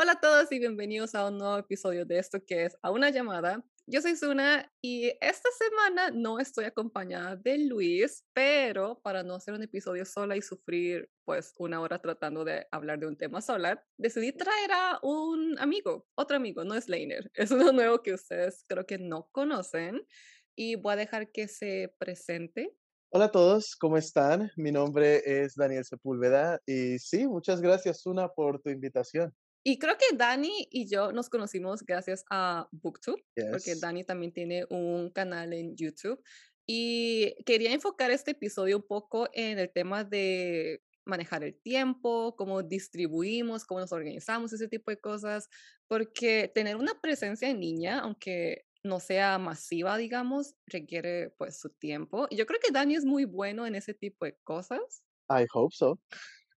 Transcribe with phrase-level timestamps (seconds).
[0.00, 3.10] Hola a todos y bienvenidos a un nuevo episodio de esto que es A una
[3.10, 3.64] llamada.
[3.84, 9.54] Yo soy Suna y esta semana no estoy acompañada de Luis, pero para no hacer
[9.54, 13.84] un episodio sola y sufrir pues una hora tratando de hablar de un tema sola,
[13.96, 18.64] decidí traer a un amigo, otro amigo, no es Leiner, es uno nuevo que ustedes
[18.68, 20.06] creo que no conocen
[20.54, 22.72] y voy a dejar que se presente.
[23.10, 24.52] Hola a todos, ¿cómo están?
[24.54, 29.34] Mi nombre es Daniel Sepúlveda y sí, muchas gracias Suna por tu invitación.
[29.68, 34.64] Y creo que Dani y yo nos conocimos gracias a Booktube, porque Dani también tiene
[34.70, 36.24] un canal en YouTube.
[36.66, 42.62] Y quería enfocar este episodio un poco en el tema de manejar el tiempo, cómo
[42.62, 45.50] distribuimos, cómo nos organizamos, ese tipo de cosas,
[45.86, 52.26] porque tener una presencia en línea, aunque no sea masiva, digamos, requiere pues su tiempo.
[52.30, 55.04] Y yo creo que Dani es muy bueno en ese tipo de cosas.
[55.28, 56.00] I hope so.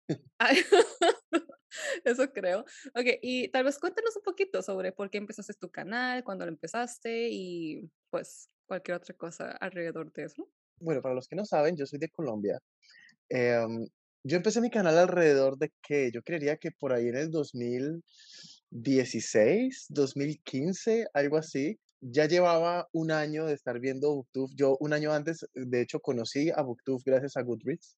[2.04, 2.66] Eso creo.
[2.96, 6.52] Ok, y tal vez cuéntanos un poquito sobre por qué empezaste tu canal, cuándo lo
[6.52, 10.50] empezaste y pues cualquier otra cosa alrededor de eso.
[10.80, 12.60] Bueno, para los que no saben, yo soy de Colombia.
[13.30, 13.86] Em,
[14.24, 19.88] yo empecé mi canal alrededor de que yo creería que por ahí en el 2016,
[19.90, 21.80] 2015, algo así.
[22.02, 24.54] Ya llevaba un año de estar viendo Booktube.
[24.56, 27.98] Yo un año antes, de hecho, conocí a Booktube gracias a Goodreads,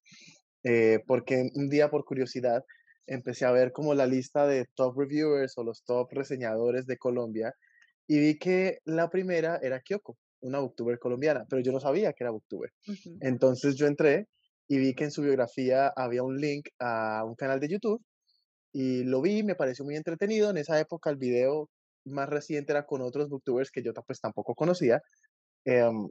[0.64, 2.64] eh, porque un día por curiosidad
[3.06, 7.54] empecé a ver como la lista de top reviewers o los top reseñadores de Colombia
[8.06, 12.24] y vi que la primera era Kyoko, una booktuber colombiana, pero yo no sabía que
[12.24, 12.70] era booktuber.
[13.20, 14.28] Entonces yo entré
[14.68, 18.02] y vi que en su biografía había un link a un canal de YouTube
[18.72, 20.50] y lo vi, me pareció muy entretenido.
[20.50, 21.68] En esa época el video
[22.04, 25.00] más reciente era con otros booktubers que yo pues tampoco conocía
[25.64, 26.08] em,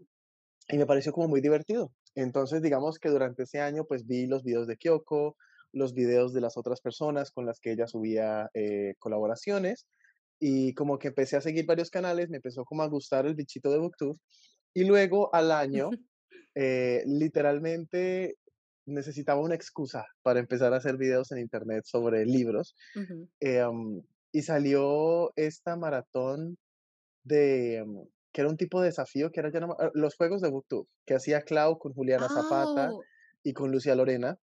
[0.70, 1.92] y me pareció como muy divertido.
[2.16, 5.36] Entonces digamos que durante ese año pues vi los videos de Kyoko,
[5.74, 9.88] los videos de las otras personas con las que ella subía eh, colaboraciones
[10.40, 13.72] y como que empecé a seguir varios canales, me empezó como a gustar el bichito
[13.72, 14.18] de Booktube
[14.74, 15.90] y luego al año
[16.56, 18.36] eh, literalmente
[18.86, 22.76] necesitaba una excusa para empezar a hacer videos en internet sobre libros
[23.40, 26.58] em, y salió esta maratón
[27.24, 30.50] de em, que era un tipo de desafío que era ya ah, los juegos de
[30.50, 32.92] Booktube que hacía Clau con Juliana Zapata
[33.44, 34.38] y con Lucia Lorena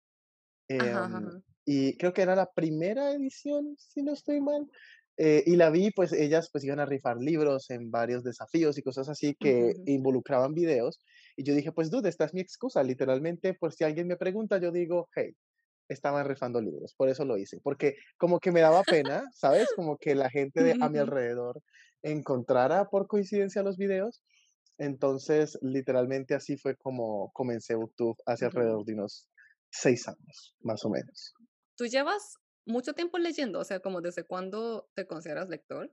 [0.69, 4.71] Em, y creo que era la primera edición, si no estoy mal.
[5.21, 8.83] Eh, y la vi, pues ellas pues iban a rifar libros en varios desafíos y
[8.83, 11.01] cosas así que involucraban videos.
[11.37, 12.83] Y yo dije, pues dude, esta es mi excusa.
[12.83, 15.34] Literalmente, por si alguien me pregunta, yo digo, hey,
[15.89, 16.95] estaban rifando libros.
[16.97, 17.59] Por eso lo hice.
[17.62, 19.69] Porque como que me daba pena, ¿sabes?
[19.75, 21.62] Como que la gente de, a mi alrededor
[22.03, 24.23] encontrara por coincidencia los videos.
[24.79, 29.29] Entonces, literalmente así fue como comencé YouTube hace alrededor de unos
[29.71, 31.34] seis años, más o menos.
[31.77, 32.34] ¿Tú llevas
[32.67, 33.61] mucho tiempo leyendo?
[33.61, 35.91] O sea, como desde cuándo te consideras lector?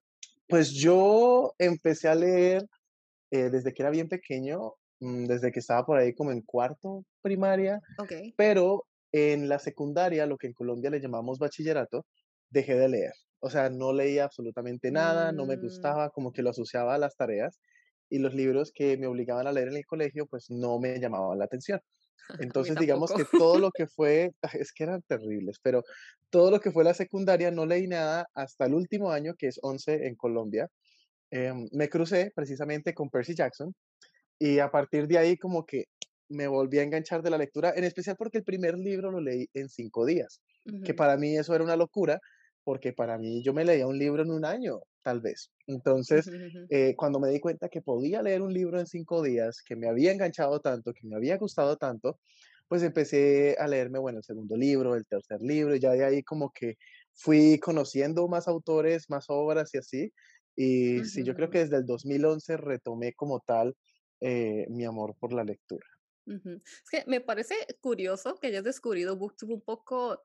[0.47, 2.68] Pues yo empecé a leer
[3.31, 7.06] eh, desde que era bien pequeño, mm, desde que estaba por ahí como en cuarto
[7.22, 8.34] primaria, okay.
[8.38, 12.06] pero en la secundaria, lo que en Colombia le llamamos bachillerato,
[12.50, 13.13] dejé de leer.
[13.40, 15.62] O sea, no leía absolutamente nada, no me mm.
[15.62, 17.59] gustaba, como que lo asociaba a las tareas
[18.09, 21.40] y los libros que me obligaban a leer en el colegio, pues no me llamaban
[21.40, 21.80] la atención.
[22.53, 25.84] Entonces, digamos que todo lo que fue, es que eran terribles, pero
[26.30, 29.59] todo lo que fue la secundaria no leí nada hasta el último año, que es
[29.62, 30.68] 11 en Colombia.
[31.31, 33.74] Em, me crucé precisamente con Percy Jackson
[34.40, 35.86] y a partir de ahí como que
[36.30, 39.48] me volví a enganchar de la lectura, en especial porque el primer libro lo leí
[39.54, 40.42] en cinco días,
[40.84, 42.20] que para mí eso era una locura,
[42.64, 45.52] porque para mí yo me leía un libro en un año, tal vez.
[45.68, 46.28] Entonces,
[46.70, 49.88] eh, cuando me di cuenta que podía leer un libro en cinco días, que me
[49.88, 52.20] había enganchado tanto, que me había gustado tanto,
[52.68, 56.24] pues empecé a leerme, bueno, el segundo libro, el tercer libro, y ya de ahí
[56.24, 56.78] como que
[57.14, 60.12] fui conociendo más autores, más obras y así.
[60.56, 63.76] Y sí, yo creo que desde el 2011 retomé como tal
[64.22, 65.86] eh, mi amor por la lectura.
[66.26, 70.24] Es que me parece curioso que hayas descubierto BookTube un poco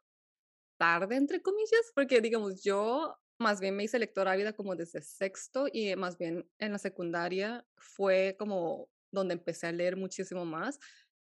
[0.79, 5.67] tarde, entre comillas, porque digamos, yo más bien me hice lectora ávida como desde sexto
[5.73, 10.79] y más bien en la secundaria fue como donde empecé a leer muchísimo más.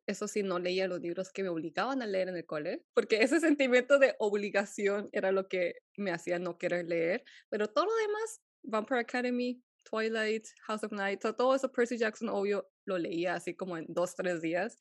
[0.07, 3.21] Eso sí, no leía los libros que me obligaban a leer en el cole, porque
[3.21, 7.95] ese sentimiento de obligación era lo que me hacía no querer leer, pero todo lo
[7.95, 13.55] demás, Vampire Academy, Twilight, House of Night, todo eso, Percy Jackson, obvio, lo leía así
[13.55, 14.77] como en dos, tres días,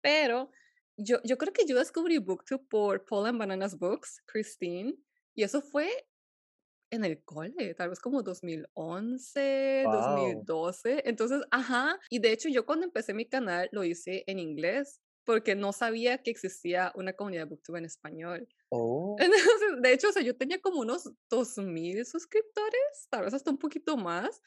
[0.00, 0.50] pero
[0.96, 4.96] yo, yo creo que yo descubrí BookTube por Paul and Bananas Books, Christine,
[5.34, 5.90] y eso fue
[6.92, 11.02] en el cole, tal vez como 2011, 2012.
[11.06, 11.98] Entonces, ajá.
[12.10, 16.18] Y de hecho, yo cuando empecé mi canal lo hice en inglés porque no sabía
[16.18, 18.48] que existía una comunidad de Booktube en español.
[18.74, 19.16] Oh.
[19.18, 23.58] Entonces, de hecho, o sea, yo tenía como unos 2000 suscriptores, tal vez hasta un
[23.58, 24.40] poquito más,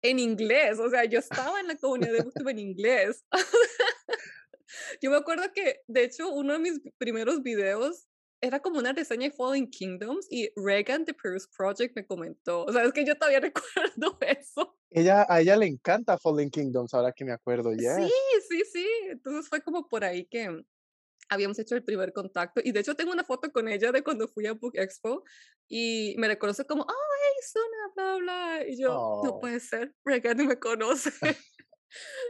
[0.00, 0.78] en inglés.
[0.78, 3.26] O sea, yo estaba en la comunidad de Booktube en inglés.
[5.02, 8.06] yo me acuerdo que, de hecho, uno de mis primeros videos
[8.46, 12.64] era como una reseña de Falling Kingdoms y Reagan The Perus Project me comentó.
[12.64, 14.78] O sea, es que yo todavía recuerdo eso.
[14.90, 17.96] Ella, a ella le encanta Falling Kingdoms, ahora que me acuerdo, ya.
[17.96, 18.10] Sí,
[18.48, 18.86] sí, sí.
[19.10, 20.62] Entonces fue como por ahí que
[21.28, 22.60] habíamos hecho el primer contacto.
[22.64, 25.24] Y de hecho tengo una foto con ella de cuando fui a Book Expo
[25.68, 28.68] y me reconoce como, oh, hey, Suna, bla, bla.
[28.68, 28.88] Y yo,
[29.24, 29.40] no Oh.
[29.40, 31.10] puede ser, Reagan me conoce.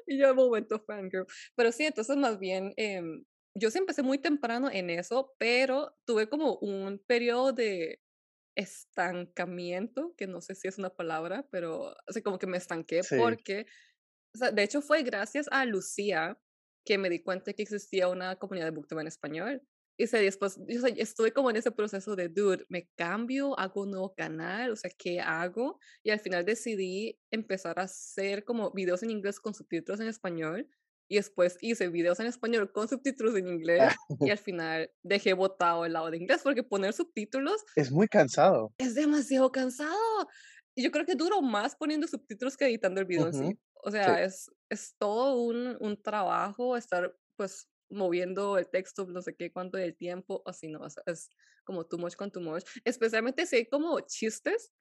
[0.07, 1.27] y yo, momento fangirl.
[1.55, 3.25] Pero sí, entonces más bien, em,
[3.59, 8.03] yo sí empecé muy temprano en eso, pero tuve como un periodo de
[8.57, 13.17] estancamiento, que no sé si es una palabra, pero así como que me estanqué Sí.
[13.17, 13.67] porque,
[14.35, 16.41] o sea, de hecho fue gracias a Lucía
[16.87, 19.63] que me di cuenta que existía una comunidad de booktube en español.
[19.99, 23.59] Y se, después, yo, o sea, estuve como en ese proceso de, dude, me cambio,
[23.59, 25.81] hago un nuevo canal, o sea, ¿qué hago?
[26.05, 30.69] Y al final decidí empezar a hacer como videos en inglés con subtítulos en español.
[31.09, 33.95] Y después hice videos en español con subtítulos en inglés.
[34.21, 38.73] y al final dejé botado el lado de inglés porque poner subtítulos Es muy cansado.
[38.79, 39.97] es demasiado cansado.
[40.75, 43.59] Y yo creo que duro más poniendo subtítulos que editando el video en Ujú, sí.
[43.83, 49.35] O sea, es, es todo un, un trabajo estar pues moviendo el texto, no sé
[49.37, 51.31] qué, cuánto del tiempo, así no, o sea, es
[51.65, 52.65] como too much con too much.
[52.85, 54.73] Especialmente si hay como chistes.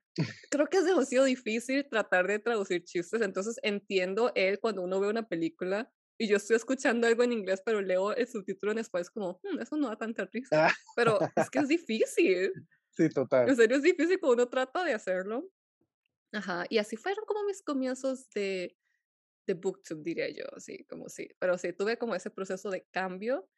[0.50, 5.10] Creo que es demasiado difícil tratar de traducir chistes, entonces entiendo él cuando uno ve
[5.10, 9.04] una película y yo estoy escuchando algo en inglés, pero leo el subtítulo en español,
[9.04, 10.64] es como, "Hmm, eso no da tanta risa.
[10.68, 12.54] Ah, Pero es que es difícil.
[12.92, 13.50] sí, total.
[13.50, 15.50] En serio es difícil cuando uno trata de hacerlo.
[16.34, 18.78] Ajá, y así fueron como mis comienzos de,
[19.48, 21.30] de booktube, diría yo, así como sí.
[21.40, 23.50] Pero sí, tuve como ese proceso de cambio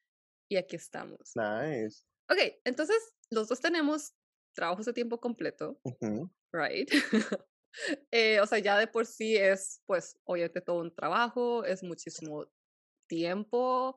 [0.49, 1.35] y aquí estamos.
[1.35, 2.03] Nice.
[2.29, 2.97] Ok, entonces
[3.31, 4.15] los dos tenemos
[4.55, 6.29] trabajos de tiempo completo, Ujú.
[6.53, 6.89] right?
[8.11, 12.47] Eh, o sea, ya de por sí es, pues, obviamente todo un trabajo, es muchísimo
[13.07, 13.95] tiempo.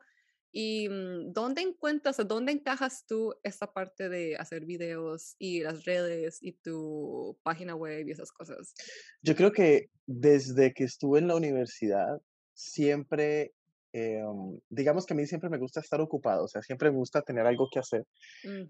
[0.53, 6.39] ¿Y mm, dónde encuentras dónde encajas tú esta parte de hacer videos y las redes
[6.41, 8.75] y tu página web y esas cosas?
[9.23, 12.21] Yo creo que desde que estuve en la universidad,
[12.53, 13.55] siempre,
[13.93, 17.23] em, digamos que a mí siempre me gusta estar ocupado, o sea, siempre me gusta
[17.23, 18.05] tener algo que hacer.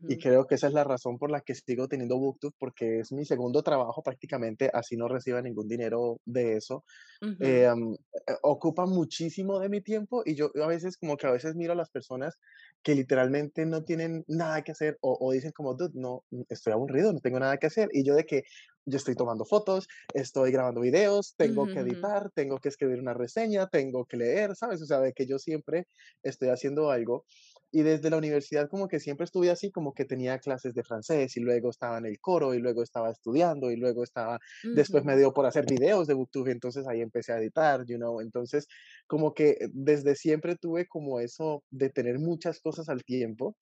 [0.07, 3.01] Y Ujú, creo que esa es la razón por la que sigo teniendo BookTube, porque
[3.01, 6.85] es mi segundo trabajo prácticamente, así no reciba ningún dinero de eso.
[7.23, 11.33] ujú, Em, eh, ocupa muchísimo de mi tiempo y yo a veces como que a
[11.33, 12.39] veces miro a las personas
[12.83, 17.13] que literalmente no tienen nada que hacer o, o dicen como, dude, no, estoy aburrido,
[17.13, 17.89] no tengo nada que hacer.
[17.93, 18.43] Y yo de que
[18.87, 23.69] yo estoy tomando fotos, estoy grabando videos, tengo que editar, tengo que escribir una reseña,
[23.69, 24.83] tengo que leer, ¿sabes?
[24.83, 25.87] O sea, de que yo siempre
[26.23, 27.25] estoy haciendo algo.
[27.73, 31.37] Y desde la universidad como que siempre estuve así, como que tenía clases de francés
[31.37, 34.41] y luego estaba en el coro y luego estaba estudiando y luego estaba,
[34.73, 38.21] después me dio por hacer videos de BookTube, entonces ahí empecé a editar, you know,
[38.21, 38.67] entonces
[39.07, 43.57] como que eh, desde siempre tuve como eso de tener muchas cosas al tiempo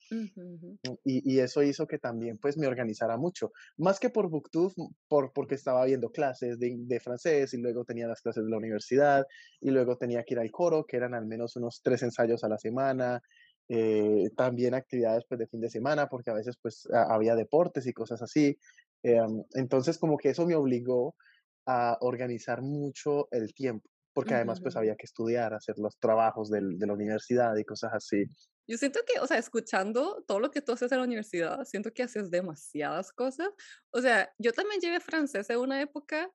[1.05, 4.73] y, y eso hizo que también pues me organizara mucho, más que por BookTube,
[5.09, 8.59] por, porque estaba viendo clases de, de francés y luego tenía las clases de la
[8.59, 9.27] universidad
[9.61, 12.49] y luego tenía que ir al coro, que eran al menos unos tres ensayos a
[12.49, 13.21] la semana,
[13.69, 17.87] eh, también actividades pues de fin de semana, porque a veces pues a- había deportes
[17.87, 18.57] y cosas así.
[19.03, 21.15] em, entonces como que eso me obligó
[21.67, 26.79] a organizar mucho el tiempo, porque además pues había que estudiar, hacer los trabajos del-
[26.79, 28.25] de la universidad y cosas así.
[28.69, 31.93] Yo siento que, o sea, escuchando todo lo que tú haces en la universidad, siento
[31.93, 33.49] que haces demasiadas cosas.
[33.91, 36.31] O sea, yo también llevé francés en una época,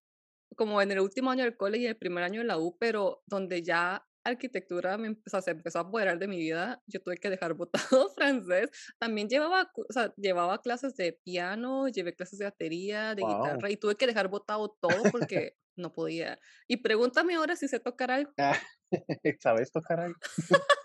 [0.56, 3.24] como en el último año del cole y el primer año de la U, pero
[3.28, 7.30] donde ya arquitectura me empezó, se empezó a apoderar de mi vida, yo tuve que
[7.30, 7.54] dejar
[8.02, 8.70] botado francés.
[9.00, 13.30] También llevaba, o sea, llevaba clases de piano, llevé clases de batería, de Wow.
[13.30, 16.40] guitarra y tuve que dejar botado todo porque no podía.
[16.68, 18.32] Y pregúntame ahora si sé tocar algo.
[19.40, 20.20] ¿Sabes tocar algo?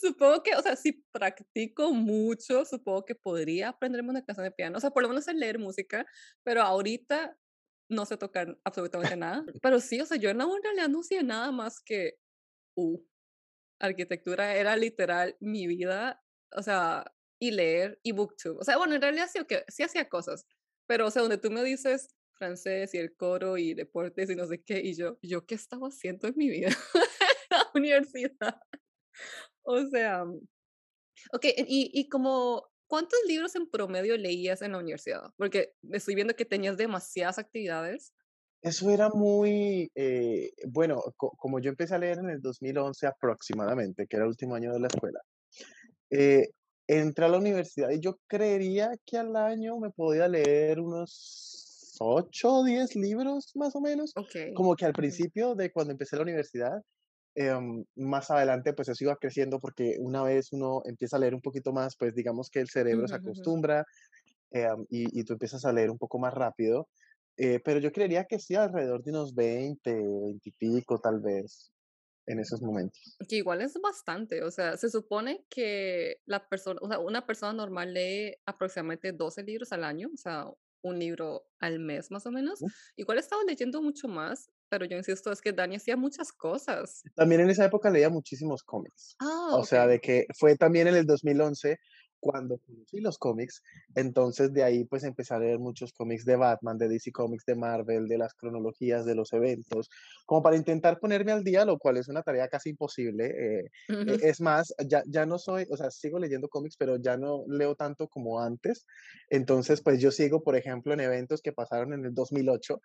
[0.00, 4.78] Supongo que, o sea, si practico mucho, supongo que podría aprenderme una canción de piano,
[4.78, 6.06] o sea, por lo menos sé leer música,
[6.44, 7.36] pero ahorita
[7.88, 9.44] no sé tocar absolutamente nada.
[9.62, 12.14] Pero sí, o sea, yo en la U en realidad no hacía nada más que
[12.76, 13.04] U.
[13.80, 16.22] Arquitectura era literal mi vida,
[16.52, 18.58] o sea, y leer y booktube.
[18.60, 20.46] O sea, bueno, en realidad sí, ok, sí hacía cosas,
[20.86, 24.46] pero o sea, donde tú me dices francés y el coro y deportes y no
[24.46, 26.70] sé qué, y yo, ¿yo qué estaba haciendo en mi vida
[27.50, 28.60] la universidad?
[29.64, 30.24] O sea,
[31.32, 35.30] Ok, y, y como, ¿cuántos libros en promedio leías en la universidad?
[35.36, 38.12] Porque estoy viendo que tenías demasiadas actividades.
[38.62, 44.06] Eso era muy, eh, bueno, co como yo empecé a leer en el 2011 aproximadamente,
[44.06, 45.20] que era el último año de la escuela,
[46.10, 46.48] eh,
[46.86, 52.52] entré a la universidad y yo creería que al año me podía leer unos 8
[52.56, 54.12] o 10 libros, más o menos.
[54.16, 54.54] Okey.
[54.54, 56.82] Como que al principio de cuando empecé la universidad,
[57.34, 61.40] em, más adelante, pues eso iba creciendo porque una vez uno empieza a leer un
[61.40, 63.84] poquito más, pues digamos que el cerebro se acostumbra,
[64.50, 66.88] em, y y tú empiezas a leer un poco más rápido.
[67.36, 71.72] Eh, pero yo creería que sí, alrededor de unos 20, 20 y pico, tal vez,
[72.26, 73.16] en esos momentos.
[73.28, 77.52] Que igual es bastante, o sea, se supone que la persona, o sea, una persona
[77.52, 80.46] normal lee aproximadamente 12 libros al año, o sea,
[80.82, 82.60] un libro al mes más o menos.
[82.60, 82.68] ¿no?
[82.96, 87.04] Igual he estado leyendo mucho más, pero yo insisto, es que Dani hacía muchas cosas.
[87.14, 89.18] También en esa época leía muchísimos cómics.
[89.20, 89.86] Ah, O sea, okey.
[89.86, 91.76] de que fue también en el 2011
[92.20, 93.60] cuando conocí los cómics.
[93.96, 97.56] Entonces, de ahí, pues, empecé a leer muchos cómics de Batman, de DC Comics, de
[97.56, 99.88] Marvel, de las cronologías de los eventos,
[100.24, 103.26] como para intentar ponerme al día, lo cual es una tarea casi imposible.
[103.26, 103.64] Eh,
[104.04, 104.22] e Ujú.
[104.30, 107.74] es más, ya ya no soy o sea, sigo leyendo cómics, pero ya no leo
[107.74, 108.86] tanto como antes.
[109.28, 112.80] Entonces, pues, yo sigo, por ejemplo, en eventos que pasaron en el 2008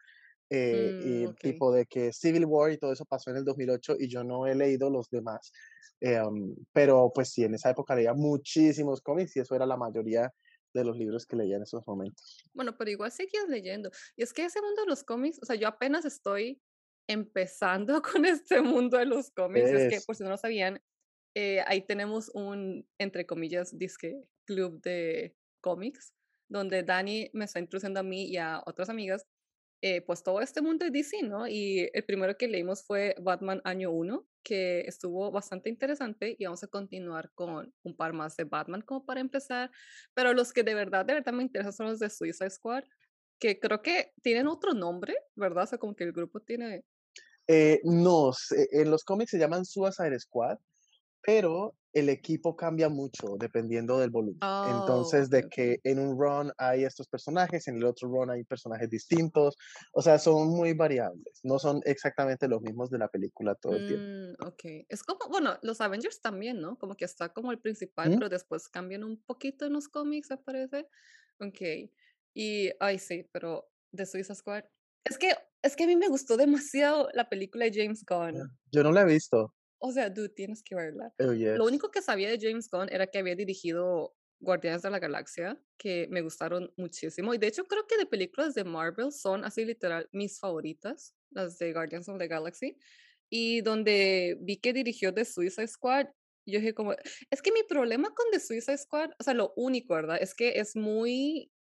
[0.50, 1.42] eh, Mm, y okey.
[1.42, 4.48] tipo de que Civil War y todo eso pasó en el 2008 y yo no
[4.48, 5.52] he leído los demás.
[6.00, 10.32] Em, pero pues sí, en esa época leía muchísimos cómics y eso era la mayoría
[10.74, 12.46] de los libros que leía en esos momentos.
[12.54, 13.92] Bueno, pero igual seguías leyendo.
[14.16, 16.62] Y es que ese mundo de los cómics, o sea, yo apenas estoy
[17.08, 19.72] empezando con este mundo de los cómics.
[19.72, 20.82] Es que, Es, por si no lo sabían,
[21.36, 26.14] eh, ahí tenemos un, entre comillas, disque club de cómics,
[26.50, 29.28] donde Dani me está introduciendo a mí y a otras amigas,
[29.82, 31.48] eh, pues todo este mundo de DC, ¿no?
[31.48, 36.64] Y el primero que leímos fue Batman Año uno que estuvo bastante interesante y vamos
[36.64, 39.70] a continuar con un par más de Batman como para empezar,
[40.14, 42.84] pero los que de verdad, de verdad me interesan son los de Suicide Squad,
[43.40, 45.66] que creo que tienen otro nombre, ¿verdad?
[45.66, 46.86] O sea, como que el grupo tiene...
[47.48, 48.32] eh, no,
[48.72, 50.58] en los cómics se llaman Suicide Squad,
[51.22, 54.42] pero el equipo cambia mucho dependiendo del volumen.
[54.42, 55.56] Oh, Entonces, ok, de ok.
[55.56, 59.56] que en un run hay estos personajes, en el otro run hay personajes distintos,
[59.94, 63.86] o sea, son muy variables, no son exactamente los mismos de la película todo el
[63.86, 64.08] tiempo.
[64.10, 64.86] Mm, okey.
[64.90, 66.78] Es como, bueno, los Avengers también, ¿no?
[66.78, 68.18] Como que está como el principal, ¿Mm?
[68.18, 70.88] pero después cambian un poquito en los cómics, me parece.
[71.40, 71.94] Okey.
[72.34, 74.66] Y, ay, sí, pero de Suicide Squad
[75.04, 78.52] es que es que a mí me gustó demasiado la película de James Gunn.
[78.72, 79.54] Yo no la he visto.
[79.80, 81.14] O sea, dude, tienes que verla.
[81.20, 81.60] Oh, Lo yes.
[81.60, 86.08] único que sabía de James Gunn era que había dirigido Guardianes de la Galaxia, que
[86.10, 87.34] me gustaron muchísimo.
[87.34, 91.58] Y de hecho, creo que de películas de Marvel son así literal mis favoritas, las
[91.58, 92.78] de Guardians of the Galaxy.
[93.30, 96.08] Y donde vi que dirigió The Suicide Squad,
[96.46, 96.94] yo dije como,
[97.30, 100.18] es que mi problema con The Suicide Squad, o sea, lo único, ¿verdad?
[100.22, 101.52] Es que es muy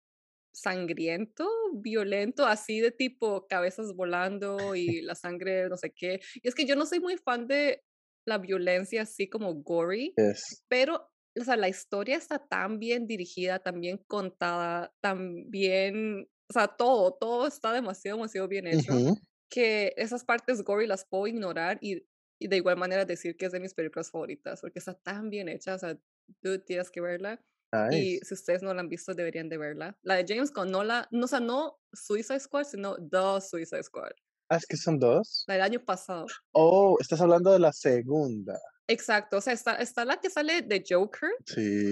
[0.52, 6.20] sangriento, violento, así de tipo cabezas volando y la sangre, no sé qué.
[6.34, 7.82] Y es que yo no soy muy fan de
[8.26, 10.62] la violencia así como gory, Yes.
[10.68, 16.52] pero, o sea, la historia está tan bien dirigida, tan bien contada, tan bien, o
[16.52, 19.16] sea, todo, todo está demasiado, demasiado bien hecho, Ujú.
[19.50, 22.06] que esas partes gory las puedo ignorar y,
[22.40, 25.48] y de igual manera decir que es de mis películas favoritas, porque está tan bien
[25.48, 25.98] hecha, o sea,
[26.42, 27.40] tú tienes que verla.
[27.88, 28.24] Y Nice.
[28.24, 29.96] si ustedes no la han visto, deberían de verla.
[30.02, 30.50] La de James
[30.84, 34.10] la, no, o sea, no Suicide Squad, sino The Suicide Squad,
[34.48, 35.44] Ah, es que son 2.
[35.48, 36.26] la del año pasado.
[36.52, 38.58] Oh, estás hablando de la segunda.
[38.88, 41.30] Exacto, o sea, está, está la que sale de Joker,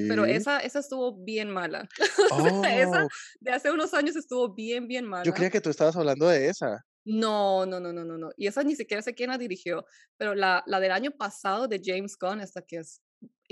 [0.09, 0.31] pero Sí.
[0.31, 1.89] esa, esa estuvo bien mala.
[2.31, 3.09] O sea, esa Oh,
[3.41, 5.33] de hace unos años estuvo bien, bien yo mala.
[5.33, 6.85] creía que tú estabas hablando de esa.
[7.05, 8.31] No, no, no, no, no, no.
[8.37, 9.85] Y esa ni siquiera sé quién la dirigió,
[10.17, 13.01] pero la, la del año pasado de James Gunn, esta que es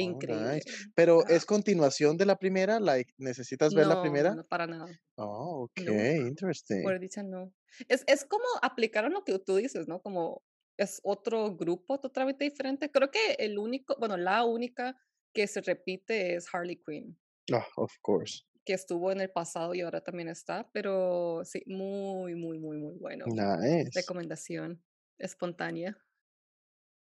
[0.05, 0.63] Oh, increíble.
[0.63, 0.65] nice.
[0.95, 2.81] Pero, ¿es continuación de la primera?
[2.81, 4.37] Like, ¿necesitas ver la no, no, primera?
[4.37, 5.01] no, para nada.
[5.17, 6.95] Oh, No, okey, interesting.
[6.95, 7.55] por dicha no.
[7.89, 10.03] Es, es como aplicaron lo que tú dices, ¿no?
[10.03, 10.45] Como
[10.79, 12.91] es otro grupo totalmente diferente.
[12.91, 14.99] Creo que el único, bueno, la única
[15.35, 17.19] que se repite es Harley Quinn,
[17.53, 18.43] Ah, of course.
[18.65, 22.95] que estuvo en el pasado y ahora también está, pero sí, muy, muy, muy, muy
[22.99, 23.35] bueno.
[23.37, 23.83] Nice.
[23.95, 24.85] Recomendación
[25.19, 25.99] espontánea.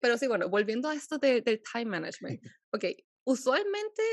[0.06, 2.40] Pero sí, bueno, volviendo a esto de, del time management.
[2.72, 2.86] Ok,
[3.26, 4.04] usualmente,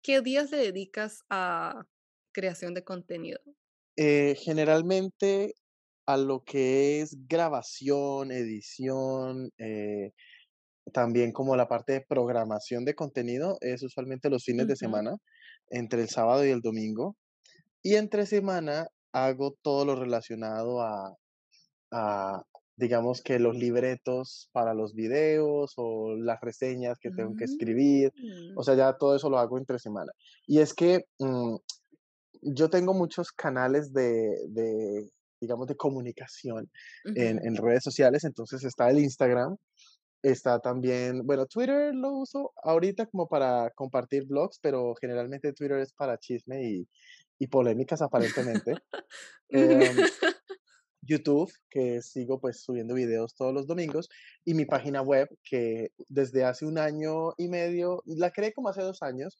[0.00, 1.84] ¿qué días le dedicas a
[2.32, 3.40] creación de contenido?
[3.96, 5.54] Eh, generalmente,
[6.06, 10.12] a lo que es grabación, edición, eh,
[10.92, 15.16] también como la parte de programación de contenido, es usualmente los fines de semana,
[15.70, 17.16] entre el sábado y el domingo.
[17.82, 21.16] Y entre semana hago todo lo relacionado a
[21.92, 22.42] a,
[22.76, 28.12] digamos que los libretos para los videos o las reseñas que tengo que escribir.
[28.54, 30.12] O Mm, sea, ya todo eso lo hago entre semana.
[30.46, 31.56] Y es que mm,
[32.42, 35.08] yo tengo muchos canales de, de
[35.40, 36.70] digamos, de comunicación
[37.14, 38.24] en, en redes sociales.
[38.24, 39.56] Entonces está el Instagram,
[40.22, 45.92] está también, bueno, Twitter lo uso ahorita como para compartir blogs, pero generalmente Twitter es
[45.92, 46.88] para chisme y,
[47.38, 48.74] y polémicas aparentemente.
[49.54, 50.08] Em,
[51.02, 54.08] YouTube, que sigo pues subiendo videos todos los domingos,
[54.44, 58.82] y mi página web, que desde hace un año y medio, la creé como hace
[58.82, 59.38] dos años,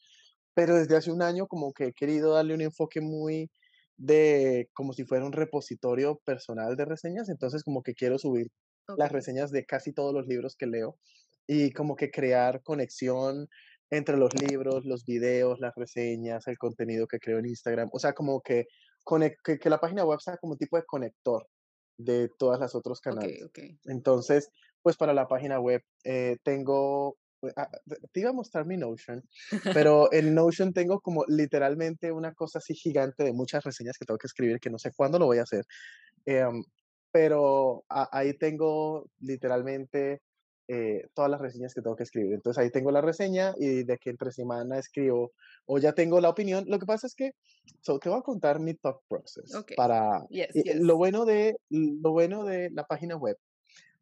[0.55, 3.51] pero desde hace un año como que he querido darle un enfoque muy
[3.97, 8.49] de, como si fuera un repositorio personal de reseñas, entonces como que quiero subir
[8.97, 10.99] las reseñas de casi todos los libros que leo
[11.47, 13.49] y como que crear conexión
[13.91, 18.13] entre los libros, los videos, las reseñas, el contenido que creo en Instagram, o sea,
[18.13, 18.67] como que,
[19.45, 21.47] que, que la página web sea como un tipo de conector
[21.97, 23.49] de todas las otros canales.
[23.85, 24.51] Entonces,
[24.83, 27.69] pues para la página web eh, tengo, pues, ah,
[28.13, 29.23] te iba a mostrar mi Notion,
[29.73, 34.19] pero en Notion tengo como literalmente una cosa así gigante de muchas reseñas que tengo
[34.19, 35.65] que escribir, que no sé cuándo lo voy a hacer.
[36.25, 36.65] Em,
[37.13, 40.23] pero a- ahí tengo literalmente
[40.73, 42.33] eh, todas las reseñas que tengo que escribir.
[42.33, 45.33] Entonces ahí tengo la reseña y de que entre semana escribo
[45.67, 46.65] o ya tengo la opinión.
[46.67, 47.33] Lo que pasa es que,
[47.83, 49.77] so, te voy a contar mi thought process Okey.
[49.77, 50.25] para...
[50.31, 50.97] Yes, y Lo yes.
[50.97, 53.37] bueno de, lo bueno de la página web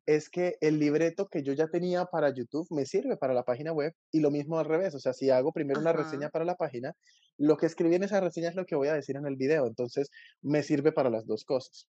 [0.06, 3.72] es que el libreto que yo ya tenía para YouTube me sirve para la página
[3.72, 4.94] web y lo mismo al revés.
[4.94, 6.94] O sea, si hago primero una reseña Ajá, para la página,
[7.36, 9.66] lo que escribí en esa reseña es lo que voy a decir en el video.
[9.66, 10.10] Entonces,
[10.40, 11.88] me sirve para las dos cosas.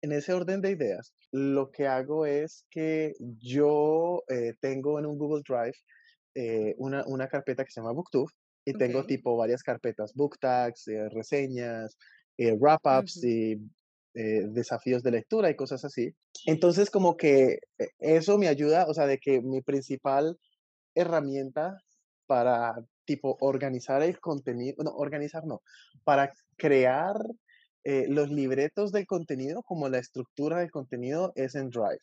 [0.00, 5.18] En ese orden de ideas, lo que hago es que yo eh, tengo en un
[5.18, 5.76] Google Drive
[6.34, 8.30] eh, una, una carpeta que se llama BookTube
[8.64, 11.96] y tengo tipo varias carpetas, book tags, eh, reseñas,
[12.38, 13.56] wrap-ups y
[14.14, 16.12] desafíos de lectura y cosas así.
[16.44, 17.60] Entonces, como que
[17.98, 20.36] eso me ayuda, o sea, de que mi principal
[20.94, 21.78] herramienta
[22.26, 22.74] para
[23.04, 25.62] tipo organizar el contenido, no, organizar no,
[26.04, 27.16] para crear
[27.84, 32.00] eh, los libretos del contenido, como la estructura del contenido es en Drive.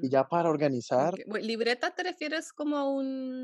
[0.00, 0.10] Y Ujú.
[0.10, 1.24] ya para organizar, Okey.
[1.26, 2.88] Bue ¿libreta te refieres como a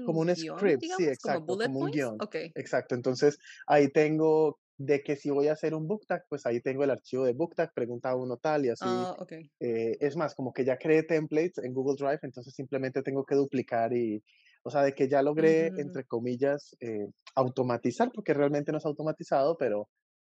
[0.03, 2.25] como un un guion, script, sí, digamos, como exacto, bullet como un guion.
[2.25, 2.55] Okey.
[2.55, 2.95] Exacto.
[2.95, 6.85] Entonces, ahí tengo de que si voy a hacer un book tag, pues ahí tengo
[6.85, 9.09] el archivo de book tag, pregunta uno tal y así.
[9.09, 9.51] Ah, okey.
[9.61, 13.35] eh, es más, como que ya creé templates en Google Drive, entonces simplemente tengo que
[13.37, 14.23] duplicar y,
[14.65, 15.77] o sea, de que ya logré, Ujú.
[15.77, 19.89] entre comillas, eh, automatizar, porque realmente no es automatizado, pero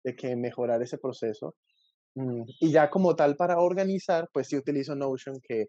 [0.04, 1.54] de que mejorar ese proceso.
[2.14, 5.66] Mm, y ya como tal para organizar, pues sí utilizo Notion, que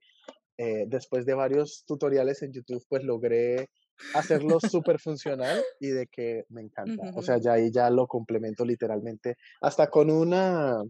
[0.58, 3.70] eh, después de varios tutoriales en YouTube, pues logré
[4.14, 7.12] hacerlo súper funcional y de que me encanta.
[7.16, 10.82] O sea, ya ahí ya lo complemento literalmente, hasta con una,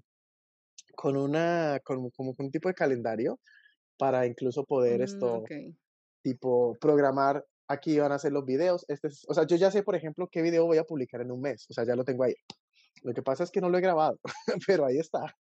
[0.96, 3.40] con una, con, como con un tipo de calendario
[3.98, 5.44] para incluso poder Mm, esto,
[6.24, 7.46] tipo, programar.
[7.68, 8.84] Aquí van a ser los videos.
[8.90, 11.32] Este es, o sea, yo ya sé, por ejemplo, qué video voy a publicar en
[11.32, 11.66] un mes.
[11.70, 12.34] O sea, ya lo tengo ahí.
[13.02, 14.20] Lo que pasa es que no lo he grabado,
[14.68, 15.36] pero ahí está.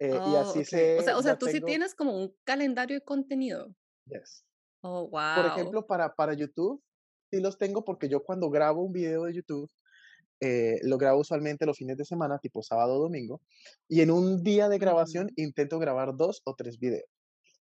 [0.00, 0.92] Eh, y Oh, así okey.
[0.96, 3.74] O sea o sea, tú sí tienes como un calendario de contenido.
[4.06, 4.44] yes.
[4.82, 5.46] Oh, Por wow.
[5.46, 6.82] ejemplo, para, para YouTube,
[7.30, 9.70] sí los tengo porque yo cuando grabo un video de YouTube,
[10.40, 13.42] eh, lo grabo usualmente los fines de semana, tipo sábado o domingo,
[13.88, 17.06] y en un día de grabación intento grabar dos o tres videos.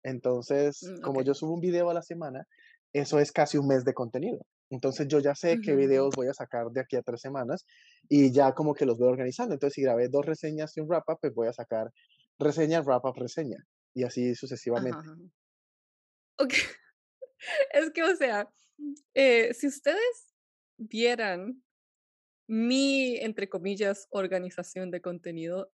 [0.05, 2.47] Entonces, Mm, como yo subo un video a la semana,
[2.95, 4.41] eso es casi un mes de contenido.
[4.75, 7.65] Entonces yo ya sé qué videos voy a sacar de aquí a tres semanas
[8.09, 9.55] y ya como que los voy organizando.
[9.55, 11.91] Entonces, si grabé dos reseñas y un wrap-up, pues voy a sacar
[12.39, 13.59] reseña, wrap-up, reseña
[13.95, 14.99] y así sucesivamente.
[14.99, 15.17] ajá.
[16.39, 16.63] Okey.
[17.73, 18.51] Es que, o sea,
[19.15, 20.35] eh, si ustedes
[20.79, 21.65] vieran
[22.49, 25.74] mi, entre comillas, "organización de contenido",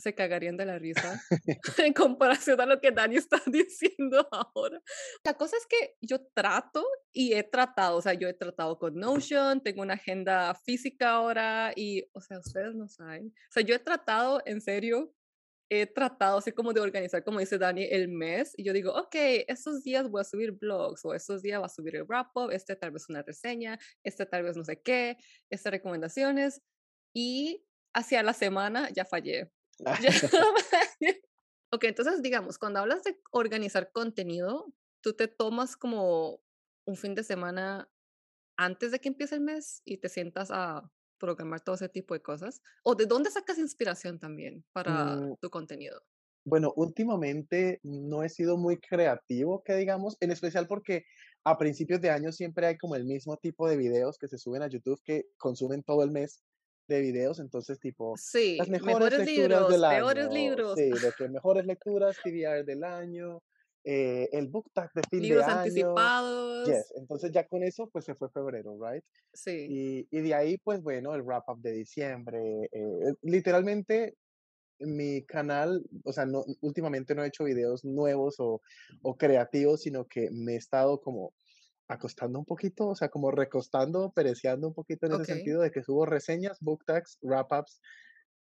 [0.00, 1.20] se cagarían de la risa
[1.78, 4.80] en comparación a lo que Dani está diciendo ahora.
[5.24, 8.94] La cosa es que yo trato y he tratado, o sea, yo he tratado con
[8.94, 13.28] Notion, tengo una agenda física ahora y, o sea, ustedes no saben.
[13.28, 15.14] O sea, yo he tratado, en serio,
[15.70, 19.44] he tratado así como de organizar, como dice Dani, el mes, y yo digo, okey,
[19.46, 22.50] estos días voy a subir blogs, o estos días va a subir el wrap up,
[22.50, 25.16] este tal vez una reseña, este tal vez no sé qué,
[25.48, 26.60] estas recomendaciones,
[27.14, 29.50] y hacia la semana ya fallé.
[29.84, 30.10] Fallé.
[31.72, 36.42] Okey, entonces, digamos, cuando hablas de organizar contenido, ¿tú te tomas como
[36.84, 37.90] un fin de semana
[38.56, 42.22] antes de que empiece el mes y te sientas a programar todo ese tipo de
[42.22, 42.62] cosas?
[42.84, 46.02] ¿O de dónde sacas inspiración también para Mm, tu contenido?
[46.44, 51.04] Bueno, últimamente no he sido muy creativo, que digamos, en especial porque
[51.44, 54.62] a principios de año siempre hay como el mismo tipo de videos que se suben
[54.62, 56.42] a YouTube que consumen todo el mes
[56.96, 58.22] de videos, entonces tipo
[58.56, 62.20] las Sí, mejores mejores lecturas libros, del peores año, libros, sí, de que mejores lecturas
[62.22, 63.42] TBR del año,
[63.84, 66.14] eh, el book tag de fin de libros año,
[66.62, 66.62] anticipados.
[66.62, 69.04] yes, entonces ya con eso pues se fue febrero, right?
[69.34, 69.74] Sí.
[69.74, 72.40] Y, y de ahí pues bueno, el wrap up de diciembre,
[72.72, 74.16] eh, literalmente
[74.80, 78.62] mi canal, o sea, no, últimamente no he hecho videos nuevos o,
[79.02, 81.34] o creativos, sino que me he estado como
[81.90, 85.26] acostando un poquito, o sea, como recostando, pereceando un poquito en ese Okey.
[85.26, 87.80] sentido de que subo reseñas, book tags, wrap-ups,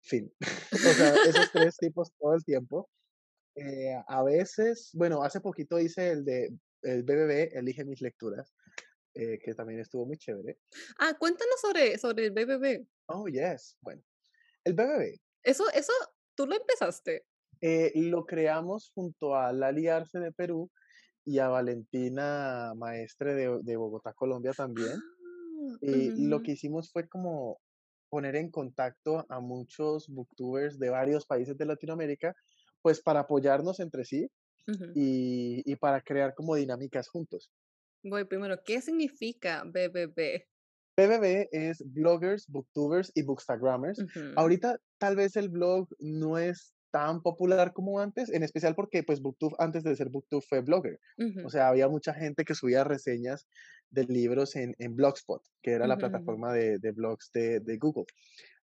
[0.02, 0.32] fin.
[0.84, 2.90] O sea, esos 3 tipos todo el tiempo.
[3.56, 8.54] Eh, a veces, bueno, hace poquito hice el de el BBB, Elige mis lecturas,
[9.14, 10.58] eh, que también estuvo muy chévere.
[10.98, 12.86] Ah, cuéntanos sobre sobre el BBB.
[13.08, 13.76] Oh, yes.
[13.80, 14.02] Bueno,
[14.64, 15.92] el BBB, Eso eso,
[16.34, 17.26] ¿tú lo empezaste?
[17.60, 20.70] eh, lo creamos junto a Lali Arce de Perú
[21.26, 25.04] y a Valentina Maestre de de Bogotá, Colombia, también.
[25.58, 27.60] Ah, Y lo que hicimos fue como
[28.10, 32.34] poner en contacto a muchos booktubers de varios países de Latinoamérica,
[32.82, 34.28] pues para apoyarnos entre sí
[34.94, 37.50] y y para crear como dinámicas juntos.
[38.02, 40.48] Voy primero, ¿qué significa BBB?
[40.96, 44.04] BBB es bloggers, booktubers y bookstagrammers.
[44.04, 49.02] Ujú, Ahorita tal vez el blog no es tan popular como antes, en especial porque
[49.02, 50.98] pues Booktube antes de ser Booktube fue blogger.
[51.44, 53.46] O sea, había mucha gente que subía reseñas
[53.90, 58.06] de libros en, en Blogspot, que era la plataforma de, de blogs de, de Google.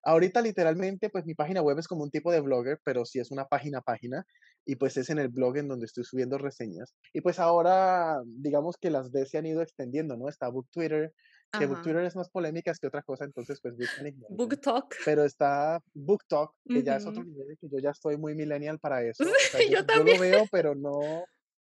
[0.02, 3.30] Ahorita literalmente pues mi página web es como un tipo de blogger, pero sí es
[3.30, 4.26] una página página
[4.66, 6.94] y pues es en el blog en donde estoy subiendo reseñas.
[7.12, 10.28] Y pues ahora digamos que las D se han ido extendiendo, ¿no?
[10.28, 11.12] Está BookTwitter,
[11.56, 11.80] que ajá.
[11.80, 13.74] Twitter es más polémicas que otra cosa, entonces pues
[14.08, 14.38] ignorarla.
[14.38, 14.94] BookTok.
[15.04, 19.02] Pero está BookTok, que ya es otro nivel, que yo ya estoy muy millennial para
[19.04, 19.38] eso.
[19.42, 20.18] O sea, yo, yo yo lo también.
[20.18, 21.26] veo, pero no,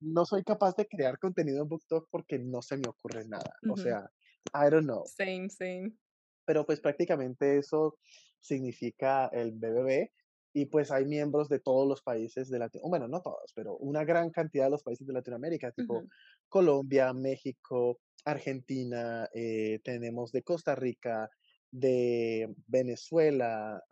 [0.01, 3.55] no soy capaz de crear contenido en BookTok porque no se me ocurre nada.
[3.67, 3.77] O Ujú.
[3.77, 4.11] sea,
[4.55, 5.13] I don't know.
[5.17, 5.99] Same, same.
[6.45, 7.99] Pero pues prácticamente eso
[8.41, 10.13] significa el BBB
[10.53, 14.05] y pues hay miembros de todos los países de Latinoamérica, bueno, no todos, pero una
[14.05, 16.11] gran cantidad de los países de Latinoamérica, tipo Ujú.
[16.49, 21.31] Colombia, México, Argentina, eh, tenemos de Costa Rica,
[21.71, 23.83] de Venezuela,